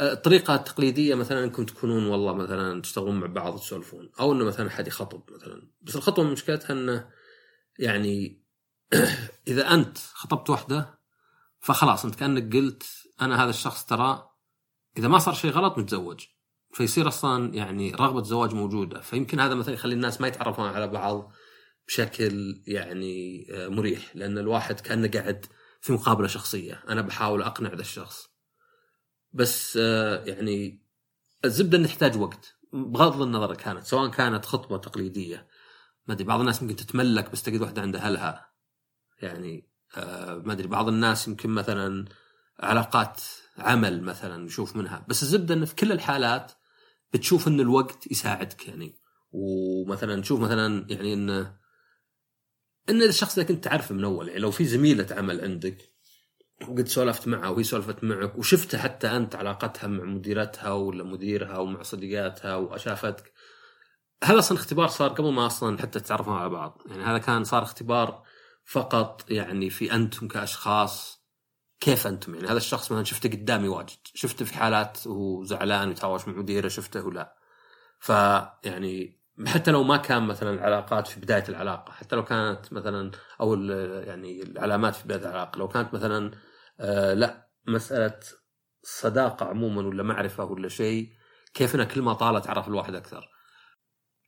الطريقة 0.00 0.54
التقليدية 0.54 1.14
مثلا 1.14 1.44
أنكم 1.44 1.64
تكونون 1.64 2.06
والله 2.06 2.34
مثلا 2.34 2.82
تشتغلون 2.82 3.20
مع 3.20 3.26
بعض 3.26 3.54
وتسولفون 3.54 4.10
أو 4.20 4.32
إنه 4.32 4.44
مثلا 4.44 4.68
احد 4.68 4.86
يخطب 4.86 5.22
مثلا. 5.30 5.68
بس 5.82 5.96
الخطوة 5.96 6.24
مشكلتها 6.24 6.72
إنه 6.72 7.10
يعني 7.78 8.44
إذا 9.48 9.74
أنت 9.74 9.98
خطبت 9.98 10.50
واحدة 10.50 10.98
فخلاص 11.60 12.04
أنت 12.04 12.14
كأنك 12.14 12.56
قلت 12.56 12.84
أنا 13.20 13.44
هذا 13.44 13.50
الشخص 13.50 13.84
ترى 13.84 14.30
إذا 14.98 15.08
ما 15.08 15.18
صار 15.18 15.34
شيء 15.34 15.50
غلط 15.50 15.78
متزوج. 15.78 16.26
فيصير 16.72 17.08
أصلا 17.08 17.54
يعني 17.54 17.90
رغبة 17.90 18.18
الزواج 18.18 18.54
موجودة. 18.54 19.00
فيمكن 19.00 19.40
هذا 19.40 19.54
مثلا 19.54 19.74
يخلي 19.74 19.94
الناس 19.94 20.20
ما 20.20 20.28
يتعرفون 20.28 20.68
على 20.68 20.88
بعض 20.88 21.32
بشكل 21.88 22.62
يعني 22.66 23.46
آه، 23.50 23.68
مريح. 23.68 24.16
لأن 24.16 24.38
الواحد 24.38 24.80
كأنه 24.80 25.08
قاعد 25.08 25.46
في 25.80 25.92
مقابلة 25.92 26.26
شخصية. 26.26 26.82
أنا 26.88 27.02
بحاول 27.02 27.42
أقنع 27.42 27.74
ذا 27.74 27.80
الشخص. 27.80 28.33
بس 29.34 29.78
آه، 29.82 30.24
يعني 30.24 30.82
الزبدة 31.44 31.78
إنه 31.78 31.86
تحتاج 31.86 32.16
وقت. 32.20 32.54
بغض 32.72 33.22
النظر 33.22 33.54
كانت 33.54 33.84
سواء 33.84 34.10
كانت 34.10 34.44
خطبه 34.44 34.78
تقليدية. 34.78 35.48
ما 36.06 36.14
أدري 36.14 36.24
بعض 36.24 36.40
الناس 36.40 36.62
ممكن 36.62 36.76
تتملك 36.76 37.30
بس 37.30 37.42
تجد 37.42 37.60
واحدة 37.60 37.82
عندها 37.82 38.00
أهلها. 38.00 38.52
يعني 39.22 39.68
آه، 39.96 40.34
ما 40.34 40.52
أدري 40.52 40.68
بعض 40.68 40.88
الناس 40.88 41.28
يمكن 41.28 41.50
مثلا 41.50 42.04
علاقات 42.60 43.20
عمل 43.58 44.02
مثلا 44.02 44.36
نشوف 44.36 44.76
منها. 44.76 45.04
بس 45.08 45.22
الزبدة 45.22 45.54
إنه 45.54 45.64
في 45.64 45.74
كل 45.74 45.92
الحالات 45.92 46.52
بتشوف 47.12 47.48
إن 47.48 47.60
الوقت 47.60 48.10
يساعدك 48.10 48.68
يعني. 48.68 48.98
ومثلا 49.32 50.22
تشوف 50.22 50.40
مثلا 50.40 50.86
يعني 50.88 51.14
إنه 51.14 51.56
إن 52.90 53.02
الشخص 53.02 53.38
اللي 53.38 53.54
كنت 53.54 53.64
تعرفه 53.64 53.94
من 53.94 54.04
أول. 54.04 54.28
يعني 54.28 54.40
لو 54.40 54.50
في 54.50 54.64
زميلة 54.64 55.06
عمل 55.10 55.40
عندك 55.40 55.93
وقد 56.62 56.88
سولفت 56.88 57.28
معها 57.28 57.48
وهي 57.48 57.62
سولفت 57.64 58.04
معك 58.04 58.38
وشفتها 58.38 58.80
حتى 58.80 59.06
أنت 59.06 59.36
علاقتها 59.36 59.86
مع 59.86 60.04
مديرتها 60.04 60.72
ولا 60.72 61.04
مديرها 61.04 61.58
ومع 61.58 61.82
صديقاتها 61.82 62.56
وشافتك 62.56 63.32
هذا 64.24 64.38
أصلا 64.38 64.58
اختبار 64.58 64.88
صار 64.88 65.10
قبل 65.10 65.32
ما 65.32 65.46
أصلا 65.46 65.78
حتى 65.78 66.00
تتعرفون 66.00 66.34
على 66.34 66.48
بعض. 66.48 66.82
يعني 66.86 67.04
هذا 67.04 67.18
كان 67.18 67.44
صار 67.44 67.62
اختبار 67.62 68.22
فقط 68.64 69.30
يعني 69.30 69.70
في 69.70 69.94
أنتم 69.94 70.28
كأشخاص. 70.28 71.24
كيف 71.80 72.06
أنتم؟ 72.06 72.34
يعني 72.34 72.48
هذا 72.48 72.56
الشخص 72.56 72.92
مثلا 72.92 73.04
شفته 73.04 73.28
قدامي 73.28 73.68
واجد. 73.68 73.98
شفته 74.14 74.44
في 74.44 74.54
حالات 74.54 75.06
وهو 75.06 75.44
زعلان 75.44 75.88
ويتهاوش 75.88 76.28
مع 76.28 76.34
مديره 76.34 76.68
شفته 76.68 77.06
ولا 77.06 77.36
فيعني 78.00 79.23
حتى 79.46 79.70
لو 79.70 79.82
ما 79.82 79.96
كان 79.96 80.22
مثلا 80.22 80.50
العلاقات 80.50 81.06
في 81.06 81.20
بداية 81.20 81.44
العلاقة 81.48 81.92
حتى 81.92 82.16
لو 82.16 82.24
كانت 82.24 82.72
مثلا 82.72 83.10
أو 83.40 83.54
يعني 83.54 84.42
العلامات 84.42 84.94
في 84.94 85.04
بداية 85.04 85.20
العلاقة 85.20 85.58
لو 85.58 85.68
كانت 85.68 85.94
مثلا 85.94 86.30
آه 86.80 87.14
لا 87.14 87.48
مسألة 87.68 88.20
صداقة 88.82 89.46
عموما 89.46 89.82
ولا 89.82 90.02
معرفة 90.02 90.44
ولا 90.44 90.68
شيء 90.68 91.12
كيف 91.54 91.74
إنها 91.74 91.84
كل 91.84 92.02
ما 92.02 92.12
طالت 92.12 92.46
عرف 92.46 92.68
الواحد 92.68 92.94
أكثر. 92.94 93.28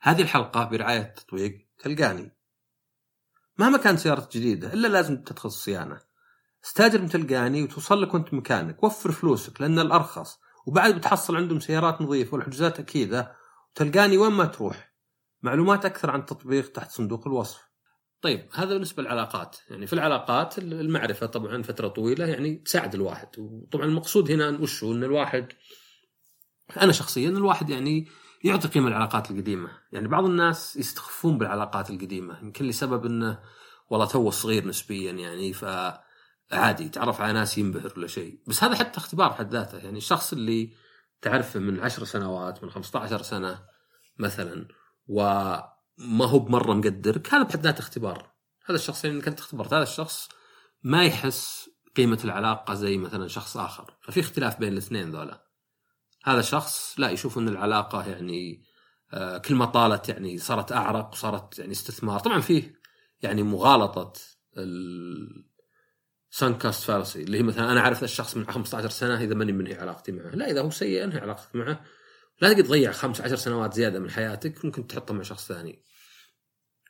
هذه 0.00 0.22
الحلقة 0.22 0.64
برعاية 0.64 1.02
تطبيق 1.02 1.68
تلقاني 1.78 2.36
مهما 3.58 3.78
كانت 3.78 3.98
سيارتك 3.98 4.32
جديدة 4.32 4.72
إلا 4.72 4.88
لازم 4.88 5.22
تدخل 5.22 5.48
الصيانه 5.48 6.00
استاجر 6.64 7.00
من 7.00 7.08
تلقاني 7.08 7.62
وتوصل 7.62 8.02
لك 8.02 8.14
وانت 8.14 8.34
مكانك. 8.34 8.84
وفر 8.84 9.12
فلوسك 9.12 9.60
لأن 9.60 9.78
الأرخص. 9.78 10.38
وبعد 10.66 10.94
بتحصل 10.94 11.36
عندهم 11.36 11.60
سيارات 11.60 12.02
نظيفة 12.02 12.34
والحجوزات 12.34 12.80
أكيدة. 12.80 13.36
وتلقاني 13.70 14.16
وين 14.16 14.32
ما 14.32 14.44
تروح. 14.44 14.85
معلومات 15.46 15.84
أكثر 15.84 16.10
عن 16.10 16.20
التطبيق 16.20 16.72
تحت 16.72 16.90
صندوق 16.90 17.26
الوصف. 17.26 17.66
طيب 18.20 18.48
هذا 18.54 18.72
بالنسبة 18.72 19.02
للعلاقات، 19.02 19.56
يعني 19.70 19.86
في 19.86 19.92
العلاقات 19.92 20.58
المعرفة 20.58 21.26
طبعا 21.26 21.62
فترة 21.62 21.88
طويلة 21.88 22.26
يعني 22.26 22.54
تساعد 22.54 22.94
الواحد، 22.94 23.28
وطبعا 23.38 23.84
المقصود 23.84 24.30
هنا 24.30 24.48
وش؟ 24.48 24.84
إن 24.84 25.04
الواحد 25.04 25.52
أنا 26.80 26.92
شخصيا 26.92 27.28
الواحد 27.28 27.70
يعني 27.70 28.08
يعطي 28.44 28.68
قيمة 28.68 28.88
العلاقات 28.88 29.30
القديمة، 29.30 29.70
يعني 29.92 30.08
بعض 30.08 30.24
الناس 30.24 30.76
يستخفون 30.76 31.38
بالعلاقات 31.38 31.90
القديمة، 31.90 32.38
يمكن 32.42 32.64
لسبب 32.64 33.06
إنه 33.06 33.40
والله 33.90 34.06
تو 34.06 34.30
صغير 34.30 34.66
نسبيا 34.68 35.12
يعني 35.12 35.52
ف 35.52 35.64
عادي 36.52 36.84
يتعرف 36.84 37.20
على 37.20 37.32
ناس 37.32 37.58
ينبهر 37.58 37.92
ولا 37.96 38.06
شيء، 38.06 38.40
بس 38.46 38.64
هذا 38.64 38.74
حتى 38.74 38.98
اختبار 38.98 39.32
حد 39.32 39.52
ذاته، 39.52 39.78
يعني 39.78 39.98
الشخص 39.98 40.32
اللي 40.32 40.72
تعرفه 41.22 41.60
من 41.60 41.80
عشر 41.80 42.04
سنوات 42.04 42.64
من 42.64 42.70
15 42.70 43.22
سنة 43.22 43.58
مثلا 44.18 44.68
وما 45.06 46.24
هو 46.24 46.38
بمرة 46.38 46.74
مقدرك. 46.74 47.34
هذا 47.34 47.42
بحد 47.42 47.60
ذاته 47.60 47.78
اختبار. 47.78 48.32
هذا 48.66 48.76
الشخص 48.76 49.04
اللي 49.04 49.16
انك 49.16 49.28
انت 49.28 49.40
اختبرت. 49.40 49.72
هذا 49.72 49.82
الشخص 49.82 50.28
ما 50.82 51.04
يحس 51.04 51.70
قيمة 51.96 52.18
العلاقة 52.24 52.74
زي 52.74 52.96
مثلا 52.96 53.28
شخص 53.28 53.56
آخر. 53.56 53.96
ففي 54.02 54.20
اختلاف 54.20 54.58
بين 54.58 54.72
الاثنين 54.72 55.10
ذولا. 55.10 55.46
هذا 56.24 56.42
شخص 56.42 56.94
لا 56.98 57.10
يشوف 57.10 57.38
إن 57.38 57.48
العلاقة 57.48 58.08
يعني 58.08 58.62
آه 59.12 59.38
كل 59.38 59.54
ما 59.54 59.64
طالت 59.64 60.08
يعني 60.08 60.38
صارت 60.38 60.72
أعرق 60.72 61.12
وصارت 61.12 61.58
يعني 61.58 61.72
استثمار. 61.72 62.20
طبعا 62.20 62.40
فيه 62.40 62.80
يعني 63.22 63.42
مغالطة 63.42 64.12
سانكاست 66.30 66.82
فارسي 66.82 67.22
اللي 67.22 67.38
هي 67.38 67.42
مثلا 67.42 67.72
أنا 67.72 67.80
اعرف 67.80 68.04
الشخص 68.04 68.36
من 68.36 68.46
15 68.46 68.88
سنة 68.88 69.20
إذا 69.20 69.34
ماني 69.34 69.52
منهي 69.52 69.74
علاقتي 69.74 70.12
معه. 70.12 70.30
لا 70.30 70.50
إذا 70.50 70.60
هو 70.60 70.70
سيء 70.70 71.04
انهي 71.04 71.18
علاقتك 71.18 71.56
معه. 71.56 71.80
لا 72.40 72.52
تقدر 72.52 72.64
تضيع 72.64 72.92
خمس 72.92 73.20
عشر 73.20 73.36
سنوات 73.36 73.74
زيادة 73.74 73.98
من 73.98 74.10
حياتك 74.10 74.64
ممكن 74.64 74.86
تحطها 74.86 75.14
مع 75.14 75.22
شخص 75.22 75.48
ثاني. 75.48 75.82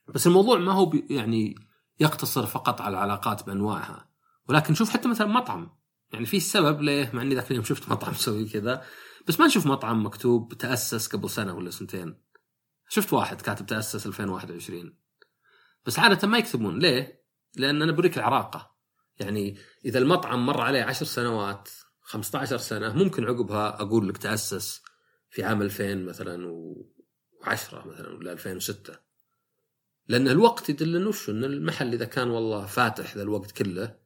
بس 0.08 0.26
الموضوع 0.26 0.58
ما 0.58 0.72
هو 0.72 0.92
يعني 1.10 1.54
يقتصر 2.00 2.46
فقط 2.46 2.80
على 2.80 2.96
العلاقات 2.96 3.46
بأنواعها. 3.46 4.10
ولكن 4.48 4.74
شوف 4.74 4.90
حتى 4.90 5.08
مثلا 5.08 5.26
مطعم. 5.26 5.70
يعني 6.12 6.26
في 6.26 6.40
سبب 6.40 6.80
ليه 6.80 7.10
مع 7.14 7.22
إني 7.22 7.34
ذاك 7.34 7.50
اليوم 7.50 7.64
شفت 7.64 7.88
مطعم 7.88 8.12
يسوي 8.18 8.48
كذا. 8.48 8.84
بس 9.28 9.40
ما 9.40 9.46
نشوف 9.46 9.66
مطعم 9.66 10.06
مكتوب 10.06 10.54
تأسس 10.54 11.06
قبل 11.08 11.30
سنة 11.30 11.54
ولا 11.54 11.70
سنتين. 11.70 12.22
شفت 12.88 13.12
واحد 13.12 13.40
كاتب 13.40 13.66
تأسس 13.66 14.06
2021 14.06 14.96
بس 15.86 15.98
عادة 15.98 16.28
ما 16.28 16.38
يكتبون. 16.38 16.78
ليه؟ 16.78 17.26
لأن 17.56 17.82
أنا 17.82 17.92
بريك 17.92 18.18
العراقة. 18.18 18.76
يعني 19.20 19.58
إذا 19.84 19.98
المطعم 19.98 20.46
مر 20.46 20.60
عليه 20.60 20.82
10 20.82 21.06
سنوات 21.06 21.68
15 22.02 22.56
سنة 22.56 22.92
ممكن 22.92 23.24
عقبها 23.24 23.82
أقول 23.82 24.08
لك 24.08 24.16
تأسس 24.16 24.82
في 25.36 25.44
عام 25.44 25.62
2000 25.62 25.94
مثلا 25.94 26.54
و10 27.44 27.86
مثلا 27.86 28.08
ولا 28.14 28.32
2006 28.32 28.94
لأن 30.08 30.28
الوقت 30.28 30.68
يدل 30.68 30.96
إنه 30.96 31.12
ان 31.28 31.44
المحل 31.44 31.92
إذا 31.92 32.04
كان 32.04 32.30
والله 32.30 32.66
فاتح 32.66 33.16
ذا 33.16 33.22
الوقت 33.22 33.50
كله 33.50 33.96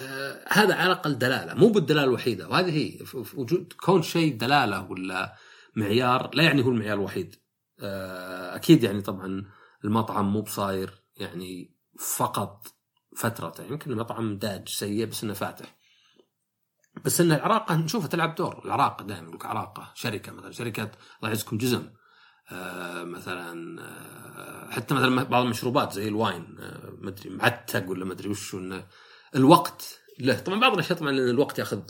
آه 0.00 0.44
هذا 0.48 0.74
على 0.74 0.86
الأقل 0.86 1.18
دلالة. 1.18 1.54
مو 1.54 1.68
بالدلالة 1.68 2.04
الوحيدة. 2.04 2.48
وهذه 2.48 2.70
هي. 2.70 3.04
وجود 3.34 3.72
كون 3.72 4.02
شيء 4.02 4.36
دلالة 4.36 4.90
ولا 4.90 5.36
معيار 5.76 6.34
لا 6.34 6.42
يعني 6.42 6.64
هو 6.64 6.68
المعيار 6.68 6.98
الوحيد. 6.98 7.36
آه 7.80 8.56
أكيد 8.56 8.82
يعني 8.82 9.02
طبعا 9.02 9.44
المطعم 9.84 10.32
مو 10.32 10.42
بصاير 10.42 10.90
يعني 11.16 11.74
فقط 11.98 12.66
فترته 13.16 13.64
يمكن 13.64 13.92
المطعم 13.92 14.38
داج 14.38 14.68
سيء 14.68 15.06
بس 15.06 15.24
إنه 15.24 15.32
فاتح. 15.32 15.76
بس 17.04 17.20
إن 17.20 17.32
العراقة 17.32 17.76
نشوفها 17.76 18.08
تلعب 18.08 18.34
دور. 18.34 18.62
العراقه 18.64 19.04
دائما 19.04 19.28
يقول 19.28 19.42
عراقة 19.42 19.92
شركة 19.94 20.32
مثلا 20.32 20.52
شركة 20.52 20.82
الله 20.82 21.28
يعزكم 21.28 21.58
جزم. 21.58 21.90
آه 22.52 23.04
مثلا 23.04 23.82
آه 23.82 24.70
حتى 24.70 24.94
مثلا 24.94 25.22
بعض 25.22 25.44
المشروبات 25.44 25.92
زي 25.92 26.08
الواين 26.08 26.56
آه 26.60 26.92
مدري 26.98 27.30
معتق 27.30 27.90
ولا 27.90 28.04
مدري 28.04 28.28
وش 28.28 28.54
إنه 28.54 28.86
الوقت 29.36 29.98
له. 30.20 30.38
طبعا 30.40 30.60
بعض 30.60 30.72
الأشياء 30.72 30.98
طبعا 30.98 31.10
الوقت 31.10 31.58
ياخذ 31.58 31.82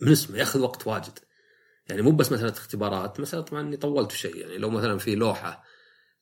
من 0.00 0.12
اسمه 0.12 0.38
ياخذ 0.38 0.60
وقت 0.60 0.86
واجد. 0.86 1.18
يعني 1.88 2.02
مو 2.02 2.10
بس 2.10 2.32
مسألة 2.32 2.50
اختبارات 2.52 3.20
مسألة 3.20 3.42
طبعا 3.42 3.60
إني 3.60 3.76
طولت 3.76 4.12
شيء. 4.12 4.36
يعني 4.36 4.58
لو 4.58 4.70
مثلا 4.70 4.98
في 4.98 5.14
لوحة 5.14 5.64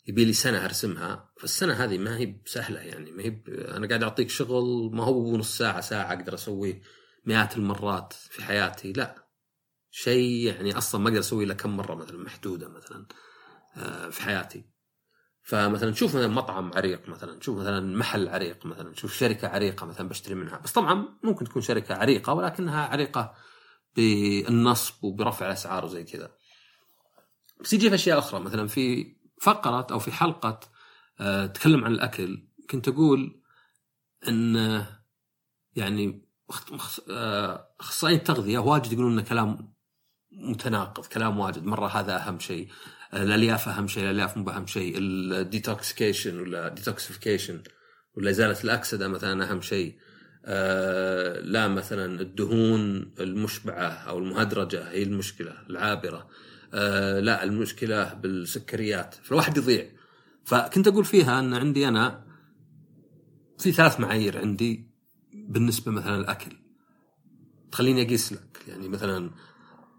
يبي 0.07 0.25
لي 0.25 0.33
سنة 0.33 0.65
أرسمها 0.65 1.31
فالسنة 1.39 1.73
هذه 1.73 1.99
ما 1.99 2.17
هي 2.17 2.27
بسهلة 2.27 2.81
يعني. 2.81 3.11
ما 3.11 3.23
هي 3.23 3.43
أنا 3.49 3.89
قاعد 3.89 4.03
أعطيك 4.03 4.31
شغل 4.31 4.91
ما 4.93 5.05
هو 5.05 5.37
نص 5.37 5.59
ساعة 5.59 5.81
ساعة 5.81 6.13
أقدر 6.13 6.35
أسويه. 6.35 6.83
مئات 7.25 7.57
المرات 7.57 8.13
في 8.13 8.45
حياتي 8.45 8.93
لا. 8.93 9.31
شيء 9.91 10.47
يعني 10.47 10.79
أصلا 10.79 11.01
ما 11.01 11.09
أقدر 11.09 11.21
أسوي 11.21 11.45
له 11.45 11.55
كم 11.55 11.77
مرة 11.77 11.95
مثلا 11.95 12.19
محدودة 12.19 12.69
مثلا 12.69 13.07
آه، 13.77 14.09
في 14.11 14.23
حياتي. 14.23 14.65
فمثلا 15.43 15.91
تشوف 15.91 16.17
مثلا 16.17 16.29
مطعم 16.29 16.71
عريق 16.75 17.09
مثلا 17.09 17.39
تشوف 17.39 17.59
مثلا 17.59 17.97
محل 17.97 18.29
عريق 18.29 18.67
مثلا 18.67 18.93
تشوف 18.93 19.15
شركة 19.15 19.49
عريقة 19.49 19.87
مثلا 19.87 20.09
بشتري 20.09 20.35
منها. 20.35 20.59
بس 20.59 20.73
طبعا 20.73 21.09
ممكن 21.23 21.45
تكون 21.45 21.63
شركة 21.63 21.95
عريقة 21.95 22.33
ولكنها 22.33 22.87
عريقة 22.87 23.35
بالنصب 23.97 25.05
وبرفع 25.05 25.47
الأسعار 25.47 25.85
وزي 25.85 26.05
كذا. 26.05 26.31
بس 27.61 27.73
يجي 27.73 27.89
في 27.89 27.95
أشياء 27.95 28.19
أخرى 28.19 28.41
مثلا 28.41 28.67
في 28.67 29.17
فقرة 29.41 29.87
أو 29.91 29.99
في 29.99 30.13
حلقة 30.13 30.61
آه، 31.21 31.47
تكلم 31.47 31.85
عن 31.85 31.93
الأكل 31.93 32.49
كنت 32.71 32.89
أقول 32.89 33.43
إن 34.29 34.85
يعني 35.77 36.30
اخصائيين 37.81 38.19
التغذية 38.19 38.59
واجد 38.59 38.93
يقولون 38.93 39.19
ان 39.19 39.25
كلام 39.25 39.75
متناقض 40.33 41.07
كلام 41.07 41.39
واجد. 41.39 41.65
مرة 41.65 41.87
هذا 41.87 42.17
أهم 42.17 42.39
شيء. 42.39 42.69
الألياف 43.15 43.69
أهم 43.69 43.89
شيء 43.89 44.05
الألياف 44.05 44.37
مو 44.37 44.51
اهم 44.51 44.67
شيء. 44.67 44.95
ال 44.99 45.10
detoxication 45.10 46.41
ولا 46.41 46.69
detoxification 46.69 47.63
ولا 48.17 48.31
إزالة 48.31 48.65
الأكسدة 48.65 49.09
مثلا 49.09 49.51
أهم 49.51 49.61
شيء. 49.61 49.99
آه 50.45 51.41
لا 51.41 51.69
مثلا 51.69 52.21
الدهون 52.21 53.13
المشبعة 53.21 53.89
أو 53.89 54.19
المهدرجة 54.19 54.91
هي 54.91 55.03
المشكلة 55.03 55.55
العابرة. 55.71 56.29
آه 56.75 57.21
لا 57.21 57.45
المشكلة 57.45 58.15
بالسكريات. 58.15 59.15
فالواحد 59.15 59.57
يضيع. 59.57 59.91
فكنت 60.45 60.89
أقول 60.89 61.05
فيها 61.05 61.41
إن 61.41 61.55
عندي 61.55 61.89
أنا 61.89 62.25
في 63.59 63.73
ثلاث 63.73 64.01
معايير 64.01 64.39
عندي. 64.39 64.90
بالنسبة 65.35 65.93
مثلا 65.93 66.17
الاكل 66.17 66.57
تخليني 67.73 68.03
أقيس 68.03 68.33
لك. 68.33 68.65
يعني 68.69 68.89
مثلا 68.89 69.31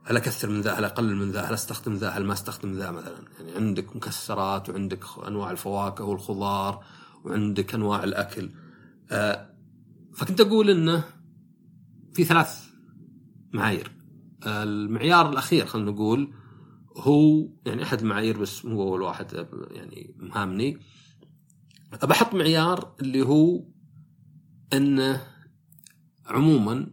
هل 0.03 0.17
أكثر 0.17 0.49
من 0.49 0.61
ذا 0.61 0.73
هل 0.73 0.85
اقلل 0.85 1.15
من 1.15 1.31
ذا 1.31 1.41
هل 1.41 1.53
أستخدم 1.53 1.93
ذا 1.93 2.09
هل 2.09 2.25
ما 2.25 2.33
أستخدم 2.33 2.73
ذا 2.73 2.91
مثلا. 2.91 3.25
يعني 3.39 3.51
عندك 3.51 3.95
مكسرات 3.95 4.69
وعندك 4.69 5.03
أنواع 5.27 5.51
الفواكه 5.51 6.03
والخضار 6.03 6.83
وعندك 7.23 7.73
أنواع 7.73 8.03
الأكل. 8.03 8.51
آه 9.11 9.53
فكنت 10.15 10.41
أقول 10.41 10.69
إنه 10.69 11.03
في 12.13 12.23
ثلاث 12.23 12.69
معايير. 13.53 13.91
آه 14.43 14.63
المعيار 14.63 15.29
الأخير 15.29 15.65
خلينا 15.65 15.91
نقول 15.91 16.33
هو 16.97 17.49
يعني 17.65 17.83
أحد 17.83 17.99
المعايير 17.99 18.37
بس 18.37 18.65
مو 18.65 18.81
أول 18.81 19.01
واحد 19.01 19.47
يعني 19.71 20.15
مهامني. 20.17 20.77
بحط 22.03 22.33
معيار 22.33 22.95
اللي 23.01 23.21
هو 23.21 23.63
انه 24.73 25.27
عموما 26.25 26.87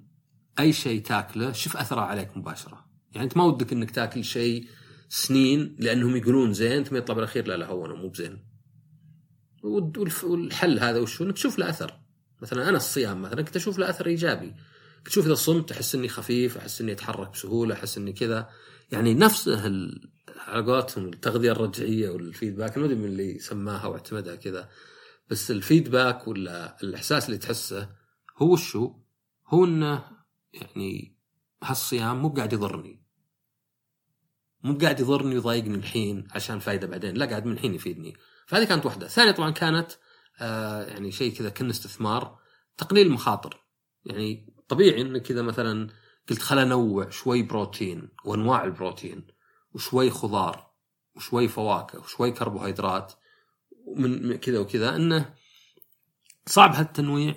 أي 0.58 0.72
شيء 0.72 1.02
تاكله 1.02 1.52
شوف 1.52 1.76
أثره 1.76 2.00
عليك 2.00 2.36
مباشرة. 2.36 2.84
يعني 3.12 3.24
أنت 3.24 3.36
ما 3.36 3.44
ودك 3.44 3.72
أنك 3.72 3.90
تاكل 3.90 4.24
شيء 4.24 4.66
سنين 5.08 5.76
لأنهم 5.78 6.16
يقولون 6.16 6.52
زين 6.52 6.84
ثم 6.84 6.96
يطلع 6.96 7.14
بالاخير 7.14 7.46
لا 7.46 7.56
لا 7.56 7.66
هو 7.66 7.86
أنا 7.86 7.94
مو 7.94 8.08
بزين. 8.08 8.38
والحل 9.62 10.78
هذا 10.78 10.98
وشو 10.98 11.24
أنك 11.24 11.34
تشوف 11.34 11.58
له 11.58 11.70
أثر. 11.70 12.00
مثلا 12.42 12.68
أنا 12.68 12.76
الصيام 12.76 13.22
مثلا 13.22 13.42
كنت 13.42 13.56
أشوف 13.56 13.78
له 13.78 13.90
أثر 13.90 14.06
إيجابي. 14.06 14.54
كنت 14.98 15.08
أشوف 15.08 15.26
إذا 15.26 15.34
صمت 15.34 15.72
أحس 15.72 15.94
إني 15.94 16.08
خفيف 16.08 16.56
أحس 16.56 16.80
إني 16.80 16.92
أتحرك 16.92 17.30
بسهولة 17.30 17.74
أحس 17.74 17.98
إني 17.98 18.12
كذا. 18.12 18.48
يعني 18.92 19.14
نفس 19.14 19.48
على 20.46 20.64
قولتهم 20.66 21.08
التغذية 21.08 21.52
الرجعية 21.52 22.10
والفيدباك 22.10 22.78
ما 22.78 22.84
أدري 22.84 22.94
من 22.96 23.04
اللي 23.04 23.38
سماها 23.38 23.86
واعتمدها 23.86 24.34
كذا. 24.34 24.68
بس 25.30 25.50
الفيدباك 25.50 26.28
ولا 26.28 26.82
الاحساس 26.82 27.26
اللي 27.26 27.38
تحسه 27.38 27.88
هو 28.36 28.56
شو؟ 28.56 28.94
هو 29.46 29.64
إنه 29.64 30.04
يعني 30.52 31.18
هالصيام 31.62 32.22
مو 32.22 32.28
قاعد 32.28 32.52
يضرني. 32.52 33.02
مو 34.62 34.78
قاعد 34.78 35.00
يضرني 35.00 35.34
ويضايقني 35.34 35.74
الحين 35.74 36.28
عشان 36.30 36.58
فايدة 36.58 36.86
بعدين 36.86 37.14
لا 37.14 37.26
قاعد 37.26 37.46
من 37.46 37.52
الحين 37.52 37.74
يفيدني. 37.74 38.16
فهذه 38.46 38.64
كانت 38.64 38.86
واحدة. 38.86 39.06
الثانية 39.06 39.30
طبعا 39.30 39.50
كانت 39.50 39.92
آه 40.40 40.82
يعني 40.82 41.12
شيء 41.12 41.34
كذا 41.34 41.48
كان 41.48 41.70
استثمار 41.70 42.38
تقليل 42.76 43.06
المخاطر. 43.06 43.64
يعني 44.04 44.54
طبيعي 44.68 45.00
إنك 45.00 45.22
كذا 45.22 45.42
مثلا 45.42 45.90
قلت 46.30 46.42
خل 46.42 46.58
أنوع 46.58 47.10
شوي 47.10 47.42
بروتين 47.42 48.08
وأنواع 48.24 48.64
البروتين 48.64 49.26
وشوي 49.72 50.10
خضار 50.10 50.70
وشوي 51.16 51.48
فواكه 51.48 51.98
وشوي 51.98 52.30
كربوهيدرات. 52.30 53.12
من 53.96 54.36
كذا 54.36 54.58
وكذا 54.58 54.96
إنه 54.96 55.34
صعب 56.46 56.74
هالتنويع 56.74 57.34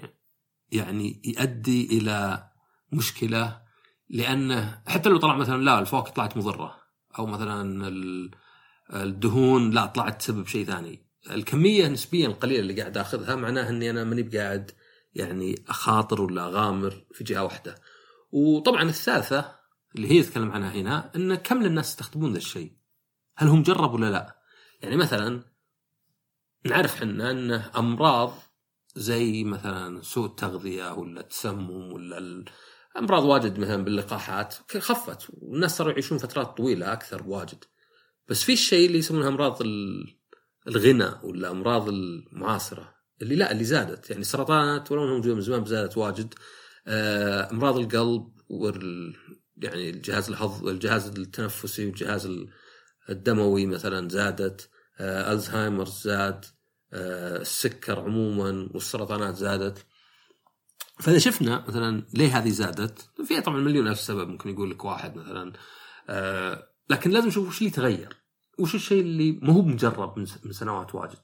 يعني 0.71 1.21
يؤدي 1.25 1.97
إلى 1.97 2.49
مشكلة 2.91 3.61
لأنه 4.09 4.81
حتى 4.87 5.09
لو 5.09 5.17
طلع 5.17 5.35
مثلا 5.35 5.63
لا 5.63 5.79
الفواكه 5.79 6.11
طلعت 6.11 6.37
مضرة 6.37 6.75
أو 7.19 7.25
مثلا 7.25 7.87
الدهون 8.93 9.71
لا 9.71 9.85
طلعت 9.85 10.21
تسبب 10.21 10.47
شيء 10.47 10.65
ثاني. 10.65 11.05
الكمية 11.31 11.87
نسبيا 11.87 12.27
القليلة 12.27 12.59
اللي 12.59 12.81
قاعد 12.81 12.97
آخذها 12.97 13.35
معناها 13.35 13.69
إني 13.69 13.89
أنا 13.89 14.03
ماني 14.03 14.23
بقاعد 14.23 14.71
يعني 15.13 15.63
أخاطر 15.67 16.21
ولا 16.21 16.45
أغامر 16.45 17.05
في 17.13 17.23
جهة 17.23 17.43
واحدة. 17.43 17.75
وطبعا 18.31 18.83
الثالثة 18.83 19.55
اللي 19.95 20.11
هي 20.11 20.15
يتكلم 20.15 20.51
عنها 20.51 20.71
هنا 20.71 21.11
إن 21.15 21.35
كم 21.35 21.65
الناس 21.65 21.89
يستخدمون 21.89 22.31
ذا 22.31 22.37
الشيء؟ 22.37 22.73
هل 23.37 23.47
هم 23.47 23.63
جربوا 23.63 23.95
ولا 23.95 24.11
لا؟ 24.11 24.41
يعني 24.81 24.97
مثلا 24.97 25.43
نعرف 26.65 26.93
إحنا 26.95 27.31
انه 27.31 27.71
أمراض 27.77 28.33
زي 28.95 29.43
مثلا 29.43 30.01
سوء 30.01 30.25
التغذية 30.25 30.93
ولا 30.93 31.21
التسمم 31.21 31.93
ولا 31.93 32.45
أمراض 32.97 33.23
واجد 33.23 33.59
مثلا 33.59 33.83
باللقاحات 33.83 34.55
خفت 34.77 35.27
والناس 35.29 35.77
صاروا 35.77 35.91
يعيشون 35.91 36.17
فترات 36.17 36.57
طويلة 36.57 36.93
أكثر 36.93 37.21
بواجد 37.21 37.63
بس 38.27 38.43
في 38.43 38.53
الشيء 38.53 38.87
اللي 38.87 38.97
يسمونها 38.97 39.27
أمراض 39.27 39.61
الغنى 40.67 41.11
ولا 41.23 41.51
أمراض 41.51 41.89
المعاصرة 41.89 42.95
اللي 43.21 43.35
لا 43.35 43.51
اللي 43.51 43.63
زادت. 43.63 44.09
يعني 44.09 44.21
السرطانات 44.21 44.91
ولو 44.91 45.03
انها 45.03 45.13
موجوده 45.13 45.35
من 45.35 45.41
زمان 45.41 45.65
زادت 45.65 45.97
واجد. 45.97 46.33
آه، 46.87 47.51
أمراض 47.51 47.77
القلب 47.77 48.27
وال 48.49 49.15
يعني 49.57 49.89
الجهاز 49.89 50.29
الهض 50.29 50.67
الجهاز 50.67 51.07
التنفسي 51.07 51.85
والجهاز 51.85 52.29
الدموي 53.09 53.65
مثلا 53.65 54.09
زادت. 54.09 54.69
آه، 54.99 55.31
الزهايمر 55.31 55.85
زاد. 55.85 56.45
السكر 56.93 57.99
عموما 57.99 58.69
والسرطانات 58.73 59.35
زادت. 59.35 59.85
فإذا 60.99 61.17
شفنا 61.17 61.65
مثلا 61.67 62.07
ليه 62.13 62.37
هذه 62.37 62.49
زادت 62.49 63.09
فيها 63.25 63.39
طبعا 63.39 63.57
مليون 63.57 63.87
ألف 63.87 63.99
سبب 63.99 64.29
ممكن 64.29 64.49
يقول 64.49 64.71
لك 64.71 64.85
واحد 64.85 65.15
مثلا. 65.15 65.53
آه 66.09 66.67
لكن 66.89 67.11
لازم 67.11 67.27
نشوف 67.27 67.47
وش 67.47 67.59
اللي 67.59 67.69
تغير. 67.69 68.17
وش 68.59 68.75
الشيء 68.75 69.01
اللي 69.01 69.31
ما 69.31 69.53
هو 69.53 69.61
مجرب 69.61 70.19
من 70.19 70.51
سنوات 70.51 70.95
واجد. 70.95 71.19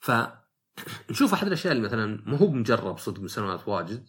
فنشوف 0.00 1.32
أحد 1.32 1.46
الأشياء 1.46 1.72
اللي 1.72 1.84
مثلا 1.84 2.22
ما 2.26 2.38
هو 2.38 2.50
مجرب 2.50 2.98
صدق 2.98 3.20
من 3.20 3.28
سنوات 3.28 3.68
واجد. 3.68 4.08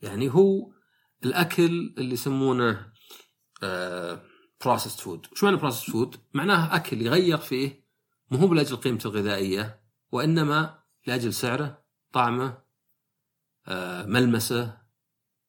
يعني 0.00 0.34
هو 0.34 0.72
الأكل 1.24 1.94
اللي 1.98 2.12
يسمونه 2.12 2.92
processed 4.64 5.00
food 5.00 5.26
وش 5.32 5.44
معنى 5.44 5.56
processed 5.56 5.92
food 5.92 6.16
معناه 6.34 6.76
أكل 6.76 7.02
يغير 7.02 7.38
فيه 7.38 7.85
مو 8.30 8.38
هو 8.38 8.54
لاجل 8.54 8.76
قيمته 8.76 9.06
الغذائية 9.06 9.80
وإنما 10.12 10.78
لأجل 11.06 11.32
سعره 11.32 11.84
طعمه 12.12 12.58
آه، 13.68 14.06
ملمسه 14.06 14.78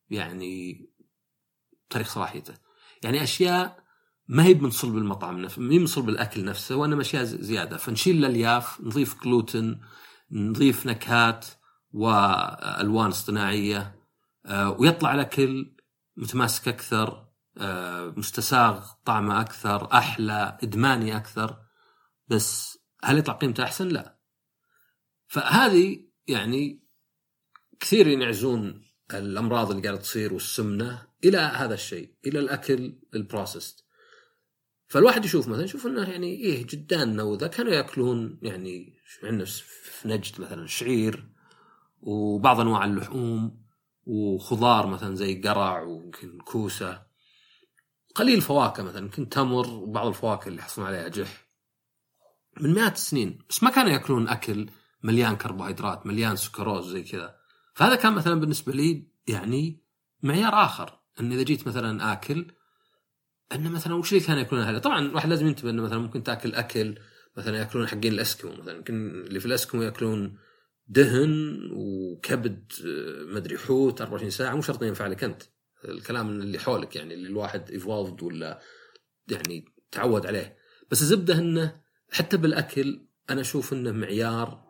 يعني 0.09 0.85
تاريخ 1.89 2.13
صلاحيته. 2.13 2.53
يعني 3.03 3.23
أشياء 3.23 3.83
ما 4.27 4.43
هي 4.43 4.53
من 4.53 4.69
صلب 4.69 4.97
المطعم 4.97 5.41
نفسه 5.41 5.61
ما 5.61 5.73
هي 5.73 5.79
من 5.79 5.85
صلب 5.85 6.09
الاكل 6.09 6.45
نفسه 6.45 6.75
وإنما 6.75 7.01
أشياء 7.01 7.23
زيادة. 7.23 7.77
فنشيل 7.77 8.17
الألياف 8.17 8.81
نضيف 8.81 9.23
جلوتين 9.23 9.81
نضيف 10.31 10.85
نكهات 10.85 11.45
وألوان 11.91 13.07
اصطناعية 13.07 13.95
آه، 14.45 14.69
ويطلع 14.71 15.13
الأكل 15.13 15.75
متماسك 16.17 16.67
أكثر 16.67 17.27
آه، 17.57 18.13
مستساغ 18.17 18.85
طعمه 19.05 19.41
أكثر 19.41 19.93
أحلى 19.93 20.57
إدماني 20.63 21.17
أكثر. 21.17 21.66
بس 22.27 22.77
هل 23.03 23.17
يطلع 23.17 23.33
قيمته 23.33 23.63
أحسن؟ 23.63 23.87
لا. 23.87 24.19
فهذه 25.27 26.07
يعني 26.27 26.83
كثير 27.79 28.07
ينعزون 28.07 28.83
الأمراض 29.13 29.69
اللي 29.71 29.83
قاعدة 29.83 30.01
تصير 30.01 30.33
والسمنة 30.33 31.07
إلى 31.25 31.37
هذا 31.37 31.73
الشيء، 31.73 32.13
إلى 32.25 32.39
الأكل 32.39 32.99
البروسيسد. 33.15 33.75
فالواحد 34.87 35.25
يشوف 35.25 35.47
مثلا 35.47 35.63
يشوف 35.63 35.87
إنه 35.87 36.09
يعني 36.09 36.27
إيه 36.27 36.67
جداننا 36.67 37.23
وذا 37.23 37.47
كانوا 37.47 37.73
يأكلون 37.73 38.39
يعني 38.41 38.97
عندنا 39.23 39.45
في 39.45 40.07
نجد 40.07 40.41
مثلا 40.41 40.67
شعير 40.67 41.29
وبعض 42.01 42.59
أنواع 42.59 42.85
اللحوم 42.85 43.67
وخضار 44.05 44.87
مثلا 44.87 45.15
زي 45.15 45.41
قرع 45.41 45.81
ويمكن 45.81 46.37
كوسة 46.37 47.07
قليل 48.15 48.41
فواكه 48.41 48.83
مثلا 48.83 48.99
يمكن 48.99 49.29
تمر 49.29 49.69
وبعض 49.69 50.07
الفواكه 50.07 50.47
اللي 50.47 50.59
يحصلون 50.59 50.87
عليها 50.87 51.07
جح 51.07 51.46
من 52.61 52.73
مئات 52.73 52.95
السنين 52.95 53.39
بس 53.49 53.63
ما 53.63 53.69
كانوا 53.69 53.91
ياكلون 53.91 54.27
أكل 54.27 54.69
مليان 55.03 55.35
كربوهيدرات 55.35 56.07
مليان 56.07 56.35
سكروز 56.35 56.91
زي 56.91 57.03
كذا. 57.03 57.35
فهذا 57.73 57.95
كان 57.95 58.13
مثلا 58.13 58.39
بالنسبة 58.39 58.73
لي 58.73 59.07
يعني 59.27 59.83
معيار 60.23 60.65
آخر 60.65 60.99
إن 61.19 61.31
إذا 61.31 61.43
جيت 61.43 61.67
مثلا 61.67 62.13
آكل 62.13 62.45
انه 63.55 63.69
مثلا 63.69 63.95
وش 63.95 64.13
اللي 64.13 64.23
كانوا 64.23 64.41
ياكلون 64.41 64.61
هذا؟ 64.61 64.79
طبعا 64.79 64.99
الواحد 64.99 65.29
لازم 65.29 65.47
ينتبه 65.47 65.69
إنه 65.69 65.83
مثلا 65.83 65.97
ممكن 65.99 66.23
تأكل 66.23 66.55
أكل 66.55 66.95
مثلا 67.37 67.57
ياكلون 67.57 67.87
حقين 67.87 68.13
الأسكمو 68.13 68.51
مثلا 68.51 68.77
يمكن 68.77 69.09
اللي 69.09 69.39
في 69.39 69.45
الأسكمو 69.45 69.81
ياكلون 69.81 70.37
دهن 70.87 71.59
وكبد 71.73 72.71
آه، 72.85 73.35
مدري 73.35 73.57
حوت 73.57 74.01
24 74.01 74.29
ساعة 74.29 74.55
مو 74.55 74.61
شرط 74.61 74.83
ينفع 74.83 75.07
لك 75.07 75.23
أنت. 75.23 75.43
الكلام 75.85 76.29
اللي 76.29 76.59
حولك 76.59 76.95
يعني 76.95 77.13
اللي 77.13 77.27
الواحد 77.27 77.71
ايفولفد 77.71 78.23
ولا 78.23 78.61
يعني 79.27 79.65
تعود 79.91 80.25
عليه. 80.25 80.57
بس 80.91 81.01
الزبدة 81.01 81.39
إنه 81.39 81.81
حتى 82.11 82.37
بالأكل 82.37 83.07
أنا 83.29 83.41
أشوف 83.41 83.73
إنه 83.73 83.91
معيار 83.91 84.67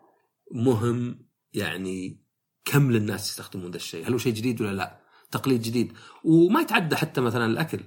مهم 0.52 1.28
يعني 1.52 2.24
كم 2.64 2.92
للناس 2.92 3.30
يستخدمون 3.30 3.70
ذا 3.70 3.76
الشيء. 3.76 4.08
هل 4.08 4.12
هو 4.12 4.18
شيء 4.18 4.34
جديد 4.34 4.60
ولا 4.60 4.76
لا؟ 4.76 5.00
تقليد 5.30 5.62
جديد. 5.62 5.92
وما 6.24 6.60
يتعدى 6.60 6.96
حتى 6.96 7.20
مثلا 7.20 7.46
الأكل. 7.46 7.80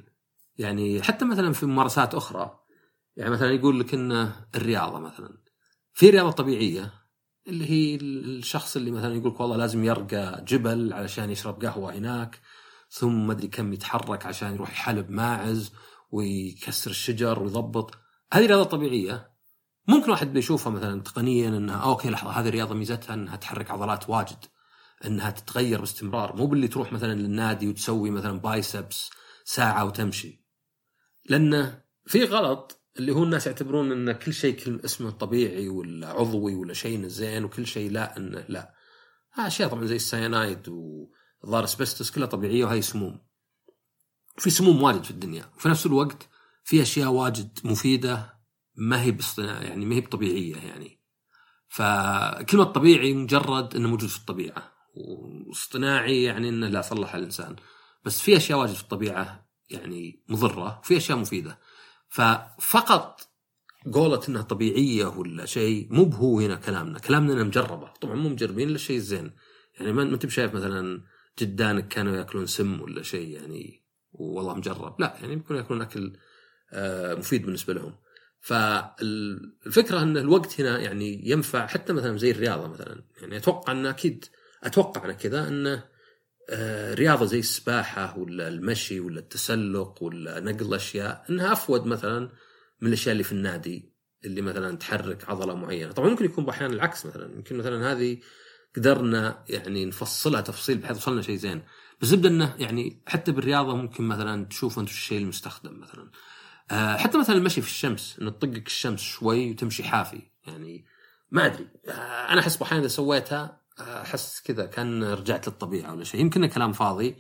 يعني 0.58 1.02
حتى 1.02 1.26
مثلا 1.26 1.54
في 1.54 1.66
ممارسات 1.66 2.16
أخرى. 2.16 2.60
يعني 3.16 3.32
مثلا 3.32 3.52
يقول 3.52 3.80
لك 3.80 3.94
إنه 3.94 4.46
الرياضة 4.56 5.00
مثلا. 5.00 5.38
في 5.94 6.10
رياضة 6.10 6.32
طبيعية 6.32 6.94
اللي 7.48 7.70
هي 7.70 7.96
الشخص 7.96 8.76
اللي 8.76 8.92
مثلا 8.92 9.16
يقول 9.16 9.36
والله 9.40 9.58
لازم 9.58 9.84
يرقى 9.84 10.46
جبل 10.48 10.94
علشان 10.94 11.30
يشرب 11.30 11.66
قهوة 11.66 11.94
هناك 11.94 12.40
ثم 12.90 13.28
ما 13.28 13.34
أدري 13.34 13.48
كم 13.48 13.74
يتحرك 13.74 14.26
عشان 14.26 14.54
يروح 14.54 14.72
يحلب 14.72 15.10
ماعز 15.10 15.72
ويكسر 16.12 16.92
الشجر 16.92 17.44
ويضبط. 17.44 17.98
هذه 18.34 18.46
رياضة 18.46 18.64
طبيعية. 18.64 19.31
ممكن 19.88 20.12
واحد 20.12 20.34
بيشوفها 20.34 20.72
مثلا 20.72 21.02
تقنيا 21.02 21.48
إنها 21.50 21.76
okay 21.76 22.10
لحظة 22.10 22.32
هذه 22.32 22.48
الرياضة 22.48 22.76
ميزتها 22.76 23.13
إنها 23.13 23.36
تحرك 23.36 23.72
عضلات 23.72 24.10
واجد 24.10 24.46
إنها 25.06 25.32
تتغير 25.32 25.80
باستمرار. 25.80 26.36
مو 26.36 26.46
باللي 26.48 26.67
تروح 26.67 26.94
مثلا 26.94 27.13
للنادي 27.13 27.67
وتسوي 27.67 28.12
مثلا 28.12 28.39
biceps 28.39 29.10
ساعة 29.46 29.86
وتمشي. 29.86 30.46
لأنه 31.26 31.82
في 32.06 32.24
غلط 32.24 32.82
اللي 33.00 33.12
هو 33.12 33.24
الناس 33.24 33.48
يعتبرون 33.48 33.91
إن 33.91 34.12
كل 34.12 34.34
شيء 34.34 34.86
اسمه 34.86 35.12
طبيعي 35.12 35.70
ولا 35.70 36.08
عضوي 36.08 36.56
ولا 36.56 36.74
شيء 36.74 37.08
زين 37.08 37.44
وكل 37.44 37.67
شيء 37.67 37.91
لا 37.91 38.17
انه 38.17 38.46
لا. 38.50 38.74
أشياء 39.38 39.70
طبعا 39.70 39.86
زي 39.86 39.96
السيانايد 39.96 40.70
والظاهر 40.70 41.63
اسبستس 41.63 42.12
كلها 42.12 42.28
طبيعية 42.28 42.65
وهي 42.65 42.82
سموم. 42.82 43.20
في 44.38 44.50
سموم 44.50 44.84
واجد 44.84 45.04
في 45.04 45.12
الدنيا. 45.12 45.50
وفي 45.56 45.70
نفس 45.70 45.86
الوقت 45.86 46.28
في 46.63 46.82
أشياء 46.82 47.10
واجد 47.10 47.60
مفيدة 47.63 48.40
ما 48.76 49.04
هي 49.04 49.18
يعني 49.38 49.86
ما 49.86 49.96
هي 49.96 50.02
بطبيعية 50.02 50.56
يعني. 50.56 51.00
فكلمه 51.70 52.64
طبيعي 52.64 53.14
مجرد 53.14 53.76
إنه 53.76 53.90
موجود 53.90 54.10
في 54.10 54.18
الطبيعة 54.18 54.72
واصطناعي 54.94 56.24
يعني 56.24 56.50
إنه 56.50 56.68
لا 56.68 56.82
صلح 56.82 57.16
الإنسان. 57.16 57.56
بس 58.06 58.22
في 58.22 58.38
أشياء 58.38 58.60
واجد 58.60 58.74
في 58.74 58.84
الطبيعة 58.84 59.48
يعني 59.70 60.24
مضرة 60.30 60.80
وفي 60.80 60.98
أشياء 60.98 61.18
مفيدة. 61.18 61.60
ففقط 62.10 63.32
قولة 63.94 64.22
إنها 64.30 64.42
طبيعية 64.42 65.06
ولا 65.06 65.46
شيء 65.46 65.88
مو 65.92 66.06
بهو 66.06 66.40
هنا 66.40 66.56
كلامنا، 66.56 67.00
كلامنا 67.00 67.34
انها 67.34 67.44
مجربة، 67.44 67.88
طبعا 68.02 68.16
مو 68.16 68.30
مجربين 68.30 68.70
إلا 68.70 68.78
شيء 68.78 68.98
زين، 68.98 69.32
يعني 69.80 69.94
ما 69.94 70.04
أنت 70.04 70.26
بشايف 70.26 70.54
مثلا 70.54 71.02
جدانك 71.40 71.88
كانوا 71.88 72.16
يأكلون 72.16 72.46
سم 72.46 72.82
ولا 72.82 73.04
شيء 73.04 73.28
يعني 73.28 73.84
والله 74.12 74.56
مجرب، 74.56 75.02
لا 75.02 75.18
يعني 75.22 75.36
بيكون 75.36 75.58
يأكلون 75.58 75.82
أكل 75.82 76.14
آه، 76.74 77.16
مفيد 77.16 77.46
بالنسبة 77.46 77.74
لهم. 77.74 77.96
فالفكرة 78.41 80.01
أن 80.01 80.17
الوقت 80.17 80.62
هنا 80.62 80.80
يعني 80.80 81.30
ينفع 81.30 81.67
حتى 81.67 81.93
مثلا 81.93 82.17
زي 82.17 82.32
الرياضة 82.32 82.67
مثلا، 82.67 83.04
يعني 83.21 83.38
أتوقع 83.38 83.71
انه 83.71 83.89
أكيد 83.89 84.25
أتوقع 84.63 85.06
أنا 85.06 85.13
كذا 85.13 85.47
انه 85.47 85.84
آه، 86.49 86.93
رياضة 86.93 87.25
زي 87.25 87.39
السباحة 87.39 88.17
ولا 88.17 88.47
المشي 88.47 88.99
ولا 88.99 89.19
التسلق 89.19 90.04
ولا 90.04 90.39
نقل 90.39 90.65
الأشياء 90.65 91.25
أنها 91.30 91.54
أفود 91.54 91.86
مثلا 91.86 92.30
من 92.82 92.88
الأشياء 92.88 93.12
اللي 93.12 93.23
في 93.23 93.32
النادي 93.32 93.91
اللي 94.25 94.41
مثلا 94.41 94.77
تحرك 94.77 95.30
عضلة 95.30 95.56
معينة، 95.56 95.91
طبعا 95.91 96.10
ممكن 96.10 96.25
يكون 96.25 96.49
أحيانا 96.49 96.73
العكس 96.73 97.06
مثلا. 97.06 97.36
يمكن 97.36 97.58
مثلا 97.58 97.91
هذه 97.91 98.17
قدرنا 98.75 99.43
يعني 99.49 99.86
نفصلها 99.86 100.41
تفصيل 100.41 100.77
بحيث 100.77 100.97
وصلنا 100.97 101.21
شيء 101.21 101.36
زين، 101.36 101.62
بس 102.01 102.08
زبده 102.08 102.30
إنه 102.30 102.56
يعني 102.60 103.01
حتى 103.08 103.32
بالرياضة 103.32 103.75
ممكن 103.75 104.04
مثلا 104.04 104.45
تشوف 104.45 104.80
أنت 104.80 104.89
الشيء 104.89 105.17
المستخدم 105.17 105.80
مثلا. 105.80 106.12
آه، 106.71 106.97
حتى 106.97 107.17
مثلا 107.17 107.36
المشي 107.36 107.62
في 107.62 107.67
الشمس 107.67 108.17
إنه 108.21 108.32
تطقك 108.32 108.67
الشمس 108.67 109.02
شوي 109.02 109.52
وتمشي 109.52 109.84
حافي. 109.84 110.21
يعني 110.47 110.86
ما 111.32 111.45
أدري. 111.45 111.67
آه، 111.88 111.91
أنا 112.30 112.41
أحس 112.41 112.62
أحيانا 112.62 112.84
إذا 112.84 112.88
سويتها 112.93 113.62
أحس 113.80 114.41
كذا 114.41 114.65
كأن 114.65 115.04
رجعت 115.04 115.47
للطبيعة 115.47 115.93
ولا 115.93 116.04
شيء. 116.04 116.21
يمكن 116.21 116.45
كلام 116.45 116.74
فاضي. 116.74 117.15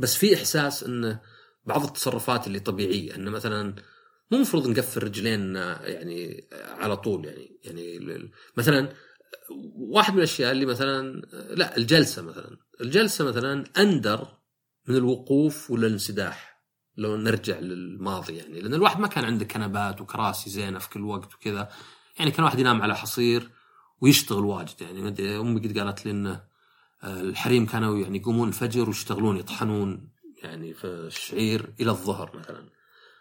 بس 0.00 0.16
في 0.16 0.34
إحساس 0.34 0.84
انه 0.84 1.20
بعض 1.64 1.84
التصرفات 1.84 2.46
اللي 2.46 2.60
طبيعية 2.60 3.14
انه 3.14 3.30
مثلا 3.30 3.74
مو 4.30 4.36
المفروض 4.36 4.68
نقفل 4.68 5.02
رجلينا 5.02 5.88
يعني 5.88 6.48
على 6.52 6.96
طول. 6.96 7.24
يعني 7.24 7.60
يعني 7.64 8.30
مثلا 8.56 8.92
واحد 9.76 10.12
من 10.12 10.18
الأشياء 10.18 10.52
اللي 10.52 10.66
مثلا 10.66 11.22
لا 11.50 11.76
الجلسة 11.76 12.22
مثلا. 12.22 12.56
الجلسة 12.80 13.24
مثلا 13.24 13.64
أندر 13.78 14.28
من 14.88 14.96
الوقوف 14.96 15.70
ولا 15.70 15.86
الانسداح. 15.86 16.51
لو 16.96 17.16
نرجع 17.16 17.58
للماضي 17.58 18.36
يعني. 18.36 18.60
لأن 18.60 18.74
الواحد 18.74 19.00
ما 19.00 19.08
كان 19.08 19.24
عنده 19.24 19.44
كنبات 19.44 20.00
وكراسي 20.00 20.50
زينة 20.50 20.78
في 20.78 20.90
كل 20.90 21.02
وقت 21.02 21.34
وكذا. 21.34 21.68
يعني 22.18 22.30
كان 22.30 22.44
واحد 22.44 22.58
ينام 22.58 22.82
على 22.82 22.96
حصير 22.96 23.50
ويشتغل 24.00 24.44
واجد 24.44 24.80
يعني. 24.80 25.02
ما 25.02 25.40
أمي 25.40 25.60
قد 25.60 25.78
قالت 25.78 26.06
لي 26.06 26.10
انه 26.10 26.44
آه، 27.02 27.20
الحريم 27.20 27.66
كانوا 27.66 27.98
يعني 27.98 28.18
يقومون 28.18 28.48
الفجر 28.48 28.88
ويشتغلون 28.88 29.36
يطحنون 29.36 30.08
يعني 30.42 30.74
في 30.74 30.84
الشعير 30.84 31.72
إلى 31.80 31.90
الظهر 31.90 32.36
مثلا. 32.36 32.68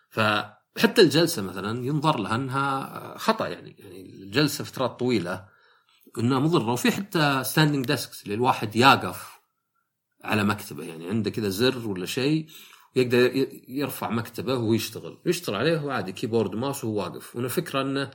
فحتى 0.09 1.01
الجلسة 1.01 1.41
مثلا 1.41 1.85
ينظر 1.85 2.19
لها 2.19 2.35
إنها 2.35 3.17
خطأ 3.17 3.47
يعني. 3.47 3.75
يعني 3.79 4.23
الجلسة 4.23 4.63
فترات 4.63 4.99
طويلة 4.99 5.45
إنها 6.17 6.39
مضرة. 6.39 6.71
وفي 6.71 6.91
حتى 6.91 7.43
standing 7.43 7.85
desks 7.85 8.23
اللي 8.23 8.33
الواحد 8.33 8.75
يقف 8.75 9.39
على 10.23 10.43
مكتبه 10.43 10.83
يعني. 10.83 11.09
عنده 11.09 11.29
كذا 11.29 11.49
زر 11.49 11.87
ولا 11.87 12.05
شيء 12.05 12.47
يقدر 12.95 13.47
يرفع 13.67 14.09
مكتبه 14.09 14.55
ويشتغل 14.55 15.21
يشتغل 15.25 15.55
عليه 15.55 15.91
عادي 15.91 16.11
keyboard 16.11 16.55
mouse 16.55 16.83
وهو 16.83 16.99
واقف 16.99 17.35
وأنا 17.35 17.47
فكرة 17.47 17.81
انه 17.81 18.11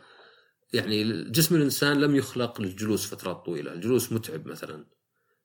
يعني 0.73 1.25
جسم 1.31 1.55
الإنسان 1.57 2.01
لم 2.01 2.17
يخلق 2.17 2.61
للجلوس 2.61 3.07
فترات 3.07 3.37
طويلة، 3.47 3.73
الجلوس 3.73 4.13
متعب 4.13 4.47
مثلا. 4.47 4.87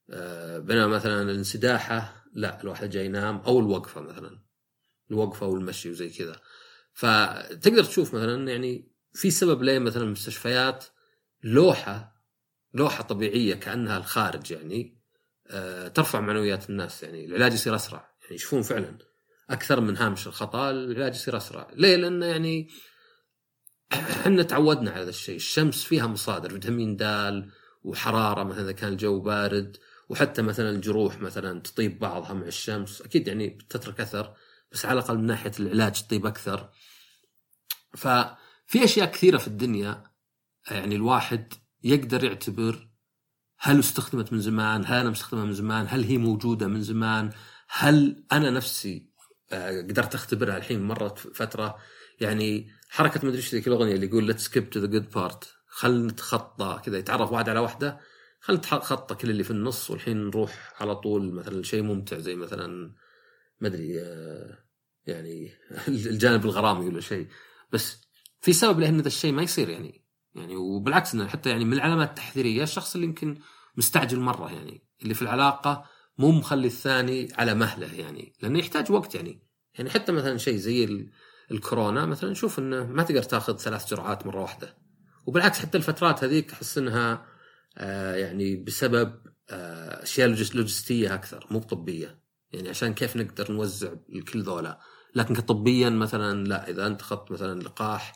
آه، 0.09 0.59
بينما 0.59 0.87
مثلا 0.87 1.21
الانسداحة 1.21 2.25
لا 2.33 2.61
الواحد 2.63 2.89
جاي 2.89 3.05
ينام 3.05 3.37
أو 3.37 3.59
الوقفة 3.59 4.01
مثلا. 4.01 4.39
الوقفة 5.11 5.45
أو 5.45 5.55
المشي 5.55 5.89
وزي 5.89 6.09
كذا. 6.09 6.35
فتقدر 6.93 7.83
تشوف 7.83 8.13
مثلا 8.13 8.51
يعني 8.51 8.91
في 9.13 9.31
سبب 9.31 9.63
ليه 9.63 9.79
مثلا 9.79 10.03
المستشفيات 10.03 10.85
لوحة 11.43 12.21
لوحة 12.73 13.03
طبيعية 13.03 13.55
كأنها 13.55 13.97
الخارج 13.97 14.51
يعني 14.51 15.01
آه، 15.47 15.87
ترفع 15.87 16.19
معنويات 16.19 16.69
الناس 16.69 17.03
يعني 17.03 17.25
العلاج 17.25 17.53
يصير 17.53 17.75
أسرع 17.75 18.15
يعني 18.21 18.35
يشوفون 18.35 18.61
فعلا 18.61 18.97
أكثر 19.51 19.81
من 19.81 19.97
هامش 19.97 20.27
الخطأ 20.27 20.71
العلاج 20.71 21.15
يصير 21.15 21.37
أسرع. 21.37 21.67
ليه؟ 21.73 21.95
لأنه 21.95 22.25
يعني 22.25 22.69
إحنا 23.93 24.43
تعودنا 24.43 24.91
على 24.91 25.01
هذا 25.01 25.09
الشيء. 25.09 25.35
الشمس 25.35 25.83
فيها 25.83 26.07
مصادر 26.07 26.49
فيتامين 26.49 26.95
د 26.95 27.03
وحرارة 27.83 28.43
مثلا 28.43 28.61
إذا 28.61 28.71
كان 28.71 28.93
الجو 28.93 29.19
بارد 29.19 29.77
وحتى 30.09 30.41
مثلا 30.41 30.69
الجروح 30.69 31.19
مثلا 31.19 31.61
تطيب 31.61 31.99
بعضها 31.99 32.33
مع 32.33 32.45
الشمس. 32.45 33.01
أكيد 33.01 33.27
يعني 33.27 33.49
بتترك 33.49 33.99
أثر 33.99 34.33
بس 34.71 34.85
على 34.85 34.99
الأقل 34.99 35.17
من 35.17 35.25
ناحية 35.25 35.51
العلاج 35.59 36.01
تطيب 36.01 36.25
أكثر. 36.25 36.69
ففي 37.97 38.83
أشياء 38.83 39.11
كثيرة 39.11 39.37
في 39.37 39.47
الدنيا 39.47 40.03
يعني 40.71 40.95
الواحد 40.95 41.53
يقدر 41.83 42.23
يعتبر 42.23 42.91
هل 43.57 43.79
استخدمت 43.79 44.33
من 44.33 44.39
زمان 44.39 44.83
هل 44.85 44.99
أنا 44.99 45.09
مستخدمها 45.09 45.45
من 45.45 45.53
زمان 45.53 45.85
هل 45.89 46.03
هي 46.03 46.17
موجودة 46.17 46.67
من 46.67 46.81
زمان 46.81 47.31
هل 47.67 48.23
أنا 48.31 48.49
نفسي 48.49 49.11
قدرت 49.53 50.15
اختبرها 50.15 50.57
الحين 50.57 50.83
مرت 50.83 51.19
فترة. 51.19 51.77
يعني 52.19 52.71
حركة 52.89 53.27
مدري 53.27 53.37
إيش 53.37 53.55
ذيك 53.55 53.67
الأغنية 53.67 53.95
اللي 53.95 54.05
يقول 54.05 54.23
let's 54.23 54.45
skip 54.45 54.69
to 54.69 54.79
the 54.79 54.88
good 54.88 55.10
part 55.10 55.53
خل 55.67 56.07
نتخطى 56.07 56.81
كذا. 56.85 56.97
يتعرف 56.97 57.31
واحد 57.31 57.49
على 57.49 57.59
واحدة 57.59 57.99
خل 58.39 58.53
نتخطى 58.53 59.15
كل 59.15 59.29
اللي 59.29 59.43
في 59.43 59.51
النص 59.51 59.91
والحين 59.91 60.27
نروح 60.27 60.73
على 60.79 60.95
طول 60.95 61.33
مثلا 61.33 61.63
شيء 61.63 61.81
ممتع 61.81 62.17
زي 62.17 62.35
مثلا 62.35 62.93
ما 63.59 63.67
أدري 63.67 64.01
آه، 64.01 64.57
يعني 65.05 65.51
الجانب 65.87 66.45
الغرامي 66.45 66.87
ولا 66.87 67.01
شيء. 67.01 67.27
بس 67.71 68.01
في 68.41 68.53
سبب 68.53 68.79
لأن 68.79 68.99
هذا 68.99 69.07
الشيء 69.07 69.31
ما 69.31 69.43
يصير 69.43 69.69
يعني. 69.69 70.05
يعني 70.35 70.55
وبالعكس 70.55 71.13
إنه 71.13 71.27
حتى 71.27 71.49
يعني 71.49 71.65
من 71.65 71.73
العلامات 71.73 72.09
التحذيرية 72.09 72.63
الشخص 72.63 72.95
اللي 72.95 73.07
يمكن 73.07 73.39
مستعجل 73.77 74.19
مرة 74.19 74.51
يعني 74.51 74.87
اللي 75.03 75.13
في 75.13 75.21
العلاقة 75.21 75.85
مو 76.21 76.31
مخلي 76.31 76.67
الثاني 76.67 77.27
على 77.38 77.53
مهله 77.53 77.93
يعني 77.93 78.34
لأنه 78.41 78.60
يحتاج 78.60 78.91
وقت 78.91 79.15
يعني. 79.15 79.43
يعني 79.73 79.89
حتى 79.89 80.12
مثلا 80.12 80.38
شيء 80.38 80.55
زي 80.55 81.07
الكورونا 81.51 82.05
مثلا 82.05 82.31
نشوف 82.31 82.60
إنه 82.60 82.86
ما 82.86 83.03
تقدر 83.03 83.23
تأخذ 83.23 83.57
ثلاث 83.57 83.89
جرعات 83.89 84.27
مرة 84.27 84.41
واحدة. 84.41 84.77
وبالعكس 85.25 85.60
حتى 85.60 85.77
الفترات 85.77 86.23
هذيك 86.23 86.51
أحس 86.51 86.77
إنها 86.77 87.25
آه 87.77 88.15
يعني 88.15 88.55
بسبب 88.55 89.13
آه 89.49 90.03
أشياء 90.03 90.27
لوجستية 90.27 91.13
أكثر 91.13 91.47
مو 91.51 91.60
طبية. 91.60 92.21
يعني 92.51 92.69
عشان 92.69 92.93
كيف 92.93 93.17
نقدر 93.17 93.51
نوزع 93.51 93.93
الكل 94.15 94.41
ذولا. 94.41 94.79
لكن 95.15 95.36
كطبيا 95.36 95.89
مثلا 95.89 96.47
لا 96.47 96.69
إذا 96.69 96.88
أنت 96.88 97.01
أخذت 97.01 97.31
مثلا 97.31 97.62
لقاح 97.62 98.13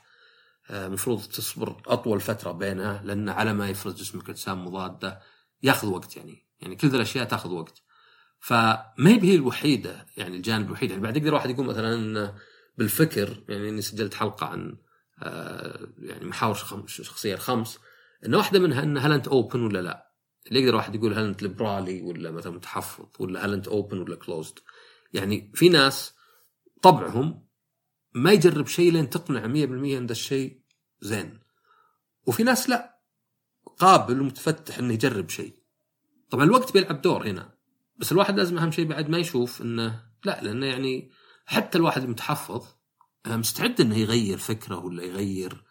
المفروض 0.69 1.19
آه 1.19 1.25
تصبر 1.25 1.81
أطول 1.87 2.21
فترة 2.21 2.51
بينها 2.51 3.01
لأن 3.03 3.29
على 3.29 3.53
ما 3.53 3.69
يفرز 3.69 3.95
جسمك 3.95 4.29
اجسام 4.29 4.65
مضادة 4.65 5.19
ياخذ 5.63 5.87
وقت 5.87 6.17
يعني. 6.17 6.45
يعني 6.59 6.75
كل 6.75 6.87
ذي 6.87 6.95
الأشياء 6.95 7.25
تاخذ 7.25 7.49
وقت. 7.51 7.84
فما 8.45 9.23
هي 9.23 9.35
الوحيدة 9.35 10.05
يعني 10.17 10.37
الجانب 10.37 10.67
الوحيد 10.67 10.89
يعني 10.89 11.01
بعد 11.01 11.17
يقدر 11.17 11.33
واحد 11.33 11.49
يقول 11.49 11.65
مثلا 11.65 12.33
بالفكر 12.77 13.43
يعني 13.49 13.69
إني 13.69 13.81
سجلت 13.81 14.13
حلقة 14.13 14.47
عن 14.47 14.77
آه، 15.19 15.87
يعني 15.99 16.25
محاور 16.25 16.57
الشخصيه 16.83 17.33
الخمس 17.33 17.79
إن 18.25 18.35
واحدة 18.35 18.59
منها 18.59 18.83
ان 18.83 18.97
هل 18.97 19.11
أنت 19.11 19.27
open 19.27 19.63
ولا 19.63 19.81
لا؟ 19.81 20.11
اللي 20.47 20.59
يقدر 20.61 20.75
واحد 20.75 20.95
يقول 20.95 21.13
هل 21.13 21.25
أنت 21.25 21.43
ليبرالي 21.43 22.01
ولا 22.01 22.31
مثلا 22.31 22.53
متحفظ 22.53 23.05
ولا 23.19 23.45
هل 23.45 23.53
أنت 23.53 23.67
open 23.67 23.97
ولا 23.97 24.15
closed؟ 24.15 24.59
يعني 25.13 25.51
في 25.55 25.69
ناس 25.69 26.13
طبعهم 26.81 27.47
ما 28.13 28.31
يجرب 28.31 28.67
شيء 28.67 28.91
لين 28.91 29.09
تقنع 29.09 29.41
100% 29.41 29.43
إن 29.97 30.09
الشيء 30.09 30.61
زين. 31.01 31.39
وفي 32.25 32.43
ناس 32.43 32.69
لا 32.69 32.99
قابل 33.77 34.21
ومتفتح 34.21 34.77
إنه 34.77 34.93
يجرب 34.93 35.29
شيء. 35.29 35.55
طبعا 36.29 36.43
الوقت 36.43 36.73
بيلعب 36.73 37.01
دور 37.01 37.27
هنا 37.27 37.54
بس 37.97 38.11
الواحد 38.11 38.37
لازم 38.37 38.57
أهم 38.57 38.71
شيء 38.71 38.85
بعد 38.85 39.09
ما 39.09 39.17
يشوف 39.17 39.61
إنه 39.61 40.03
لا 40.25 40.43
لأنه 40.43 40.65
يعني 40.65 41.11
حتى 41.45 41.77
الواحد 41.77 42.03
المتحفظ 42.03 42.65
آه، 43.25 43.35
مستعد 43.35 43.81
إنه 43.81 43.97
يغير 43.97 44.37
فكره 44.37 44.85
ولا 44.85 45.03
يغير 45.03 45.63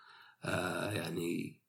آه 0.44 0.90
يعني 0.90 1.60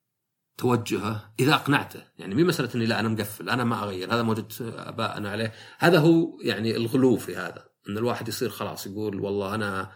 توجهه 0.58 1.34
إذا 1.40 1.54
أقنعته. 1.54 2.04
يعني 2.18 2.36
مي 2.36 2.44
مسألة 2.44 2.70
إني 2.76 2.86
لا 2.86 3.00
أنا 3.00 3.10
مقفل 3.10 3.50
أنا 3.50 3.64
ما 3.64 3.84
أغير 3.84 4.14
هذا 4.14 4.24
موجود 4.24 4.54
اباءنا 4.62 5.30
عليه. 5.30 5.54
هذا 5.78 6.00
هو 6.00 6.40
يعني 6.42 6.76
الغلو 6.76 7.18
في 7.18 7.36
هذا 7.36 7.66
إن 7.90 7.98
الواحد 7.98 8.28
يصير 8.28 8.50
خلاص 8.50 8.88
يقول 8.88 9.20
والله 9.20 9.56
أنا 9.56 9.92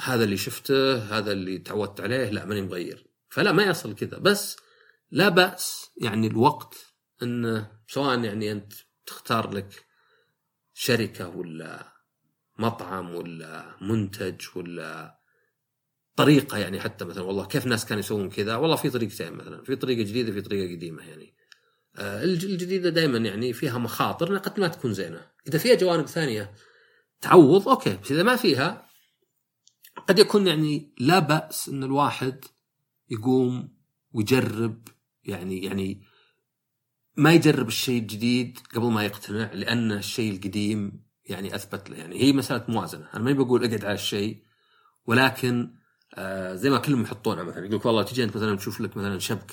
هذا 0.00 0.24
اللي 0.24 0.36
شفته 0.36 0.96
هذا 1.18 1.32
اللي 1.32 1.58
تعودت 1.58 2.00
عليه 2.00 2.30
لا 2.30 2.44
ماني 2.44 2.62
مغير. 2.62 3.06
فلا 3.28 3.52
ما 3.52 3.62
يصل 3.62 3.94
كذا. 3.94 4.18
بس 4.18 4.56
لا 5.10 5.28
بأس 5.28 5.90
يعني 5.96 6.26
الوقت 6.26 6.74
إنه 7.22 7.70
سواء 7.88 8.20
يعني 8.20 8.52
أنت 8.52 8.72
تختار 9.06 9.50
لك 9.50 9.86
شركة 10.74 11.28
ولا 11.28 11.92
مطعم 12.58 13.14
ولا 13.14 13.76
منتج 13.80 14.40
ولا 14.56 15.18
طريقة 16.16 16.58
يعني 16.58 16.80
حتى 16.80 17.04
مثلا 17.04 17.22
والله 17.22 17.46
كيف 17.46 17.66
ناس 17.66 17.86
كانوا 17.86 18.00
يسوون 18.00 18.30
كذا؟ 18.30 18.56
والله 18.56 18.76
في 18.76 18.90
طريقتين 18.90 19.32
مثلا 19.32 19.62
في 19.62 19.76
طريقة 19.76 20.02
جديدة 20.02 20.32
في 20.32 20.40
طريقة 20.40 20.76
قديمة 20.76 21.08
يعني. 21.08 21.34
آه، 21.96 22.24
الجديدة 22.24 22.90
دائما 22.90 23.18
يعني 23.18 23.52
فيها 23.52 23.78
مخاطر 23.78 24.36
قد 24.36 24.60
ما 24.60 24.68
تكون 24.68 24.92
زينة. 24.92 25.26
إذا 25.48 25.58
فيها 25.58 25.74
جوانب 25.74 26.06
ثانية 26.06 26.54
تعوض 27.20 27.68
أوكي. 27.68 27.98
بس 28.02 28.12
إذا 28.12 28.22
ما 28.22 28.36
فيها 28.36 28.88
قد 30.08 30.18
يكون 30.18 30.46
يعني 30.46 30.94
لا 30.98 31.18
بأس 31.18 31.68
إن 31.68 31.84
الواحد 31.84 32.44
يقوم 33.10 33.76
ويجرب 34.12 34.88
يعني 35.24 35.64
يعني 35.64 36.02
ما 37.16 37.32
يجرب 37.32 37.68
الشيء 37.68 38.00
الجديد 38.00 38.58
قبل 38.74 38.86
ما 38.86 39.04
يقتنع 39.04 39.52
لأن 39.52 39.92
الشيء 39.92 40.32
القديم 40.34 41.02
يعني 41.24 41.54
أثبت 41.54 41.90
له. 41.90 41.96
يعني 41.96 42.22
هي 42.22 42.32
مسألة 42.32 42.64
موازنة. 42.68 43.08
أنا 43.14 43.24
ما 43.24 43.32
بقول 43.32 43.64
أقعد 43.64 43.84
على 43.84 43.94
الشيء 43.94 44.42
ولكن 45.06 45.74
آه 46.14 46.54
زي 46.54 46.70
ما 46.70 46.78
كلهم 46.78 47.02
يحطونها 47.02 47.42
مثلا 47.42 47.66
يقول 47.66 47.80
والله 47.84 48.02
تجي 48.02 48.24
أنت 48.24 48.36
مثلا 48.36 48.56
تشوف 48.56 48.80
لك 48.80 48.96
مثلا 48.96 49.18
شبك 49.18 49.50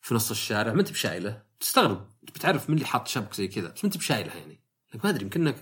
في 0.00 0.14
نص 0.14 0.30
الشارع 0.30 0.72
ما 0.72 0.80
أنت 0.80 0.92
بشايله. 0.92 1.42
تستغرب. 1.60 2.08
بتعرف 2.22 2.70
من 2.70 2.76
اللي 2.76 2.86
حاط 2.86 3.08
شبك 3.08 3.34
زي 3.34 3.48
كذا 3.48 3.68
بس 3.68 3.84
ما 3.84 3.88
أنت 3.88 3.96
بشايلها 3.96 4.34
يعني. 4.34 4.60
ما 5.04 5.10
أدري 5.10 5.22
يمكن 5.24 5.54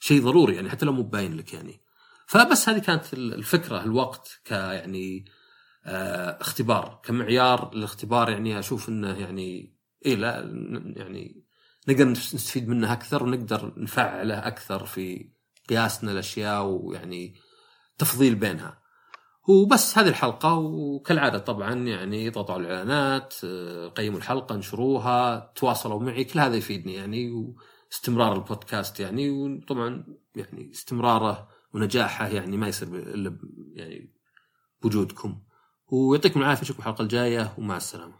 شيء 0.00 0.22
ضروري 0.22 0.54
يعني 0.54 0.70
حتى 0.70 0.86
لو 0.86 0.92
مو 0.92 1.02
باين 1.02 1.36
لك 1.36 1.54
يعني. 1.54 1.80
فبس 2.26 2.68
هذه 2.68 2.78
كانت 2.78 3.14
الفكرة 3.14 3.84
الوقت 3.84 4.40
ك 4.44 4.50
يعني 4.50 5.24
آه 5.84 6.38
اختبار. 6.40 7.00
كمعيار 7.04 7.72
الاختبار 7.72 8.30
يعني 8.30 8.58
أشوف 8.58 8.88
إنه 8.88 9.18
يعني 9.18 9.81
اي 10.06 10.16
لا 10.16 10.40
يعني 10.96 11.44
نقدر 11.88 12.08
نستفيد 12.08 12.68
منه 12.68 12.92
أكثر 12.92 13.22
ونقدر 13.22 13.72
نفعله 13.76 14.46
أكثر 14.46 14.84
في 14.84 15.32
قياسنا 15.68 16.12
الأشياء 16.12 16.66
ويعني 16.66 17.34
تفضيل 17.98 18.34
بينها. 18.34 18.82
وبس 19.48 19.98
هذه 19.98 20.08
الحلقة 20.08 20.54
وكالعادة 20.54 21.38
طبعا 21.38 21.74
يعني 21.74 22.28
اضغطوا 22.28 22.54
على 22.54 22.64
الإعلانات 22.64 23.34
قيموا 23.96 24.18
الحلقة 24.18 24.54
انشروها 24.54 25.52
تواصلوا 25.56 26.00
معي 26.00 26.24
كل 26.24 26.40
هذا 26.40 26.56
يفيدني 26.56 26.94
يعني 26.94 27.30
واستمرار 27.30 28.36
البودكاست 28.36 29.00
يعني 29.00 29.30
وطبعا 29.30 30.04
يعني 30.36 30.70
استمراره 30.70 31.48
ونجاحه 31.74 32.28
يعني 32.28 32.56
ما 32.56 32.68
يصير 32.68 32.88
إلا 32.88 33.38
يعني 33.74 34.12
بوجودكم 34.82 35.42
ويعطيكم 35.88 36.40
العافية 36.40 36.62
أشوفكم 36.62 36.82
الحلقة 36.82 37.02
الجاية 37.02 37.54
ومع 37.58 37.76
السلامة 37.76 38.10